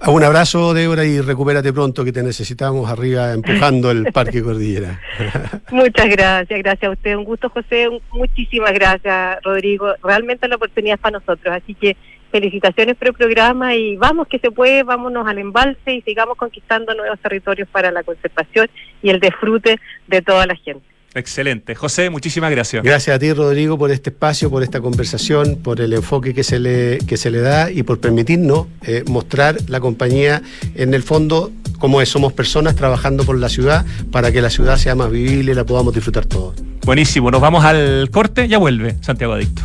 [0.06, 5.00] Un abrazo, Débora, y recupérate pronto, que te necesitamos arriba empujando el Parque Cordillera.
[5.72, 7.16] Muchas gracias, gracias a usted.
[7.16, 7.88] Un gusto, José.
[8.12, 9.92] Muchísimas gracias, Rodrigo.
[10.04, 11.96] Realmente la oportunidad es para nosotros, así que
[12.30, 16.94] felicitaciones por el programa y vamos que se puede, vámonos al embalse y sigamos conquistando
[16.94, 18.68] nuevos territorios para la conservación
[19.02, 20.84] y el disfrute de toda la gente.
[21.14, 21.74] Excelente.
[21.74, 22.84] José, muchísimas gracias.
[22.84, 26.60] Gracias a ti, Rodrigo, por este espacio, por esta conversación, por el enfoque que se
[26.60, 30.42] le, que se le da y por permitirnos eh, mostrar la compañía
[30.74, 31.50] en el fondo
[31.80, 35.52] como es, somos personas trabajando por la ciudad para que la ciudad sea más vivible
[35.52, 36.54] y la podamos disfrutar todos.
[36.84, 39.62] Buenísimo, nos vamos al corte, ya vuelve Santiago Adicto.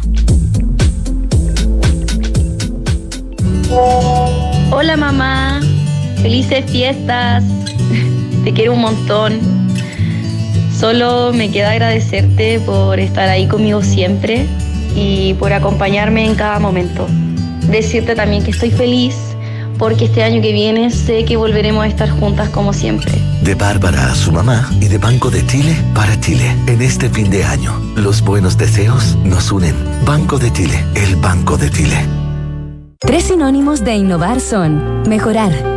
[4.71, 5.59] Hola mamá,
[6.21, 7.43] felices fiestas,
[8.45, 9.64] te quiero un montón.
[10.77, 14.45] Solo me queda agradecerte por estar ahí conmigo siempre
[14.95, 17.07] y por acompañarme en cada momento.
[17.69, 19.15] Decirte también que estoy feliz
[19.77, 23.11] porque este año que viene sé que volveremos a estar juntas como siempre.
[23.41, 26.55] De Bárbara a su mamá y de Banco de Chile para Chile.
[26.67, 29.75] En este fin de año, los buenos deseos nos unen.
[30.05, 31.97] Banco de Chile, el Banco de Chile.
[32.99, 35.51] Tres sinónimos de innovar son mejorar,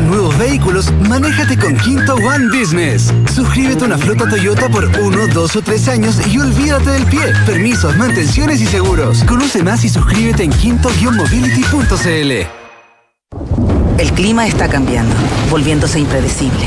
[0.00, 3.12] Nuevos vehículos, manéjate con Quinto One Business.
[3.32, 7.32] Suscríbete a una flota Toyota por uno, dos o tres años y olvídate del pie.
[7.46, 9.22] Permisos, mantenciones y seguros.
[9.24, 12.32] Conoce más y suscríbete en quinto-mobility.cl.
[13.98, 15.14] El clima está cambiando,
[15.48, 16.66] volviéndose impredecible,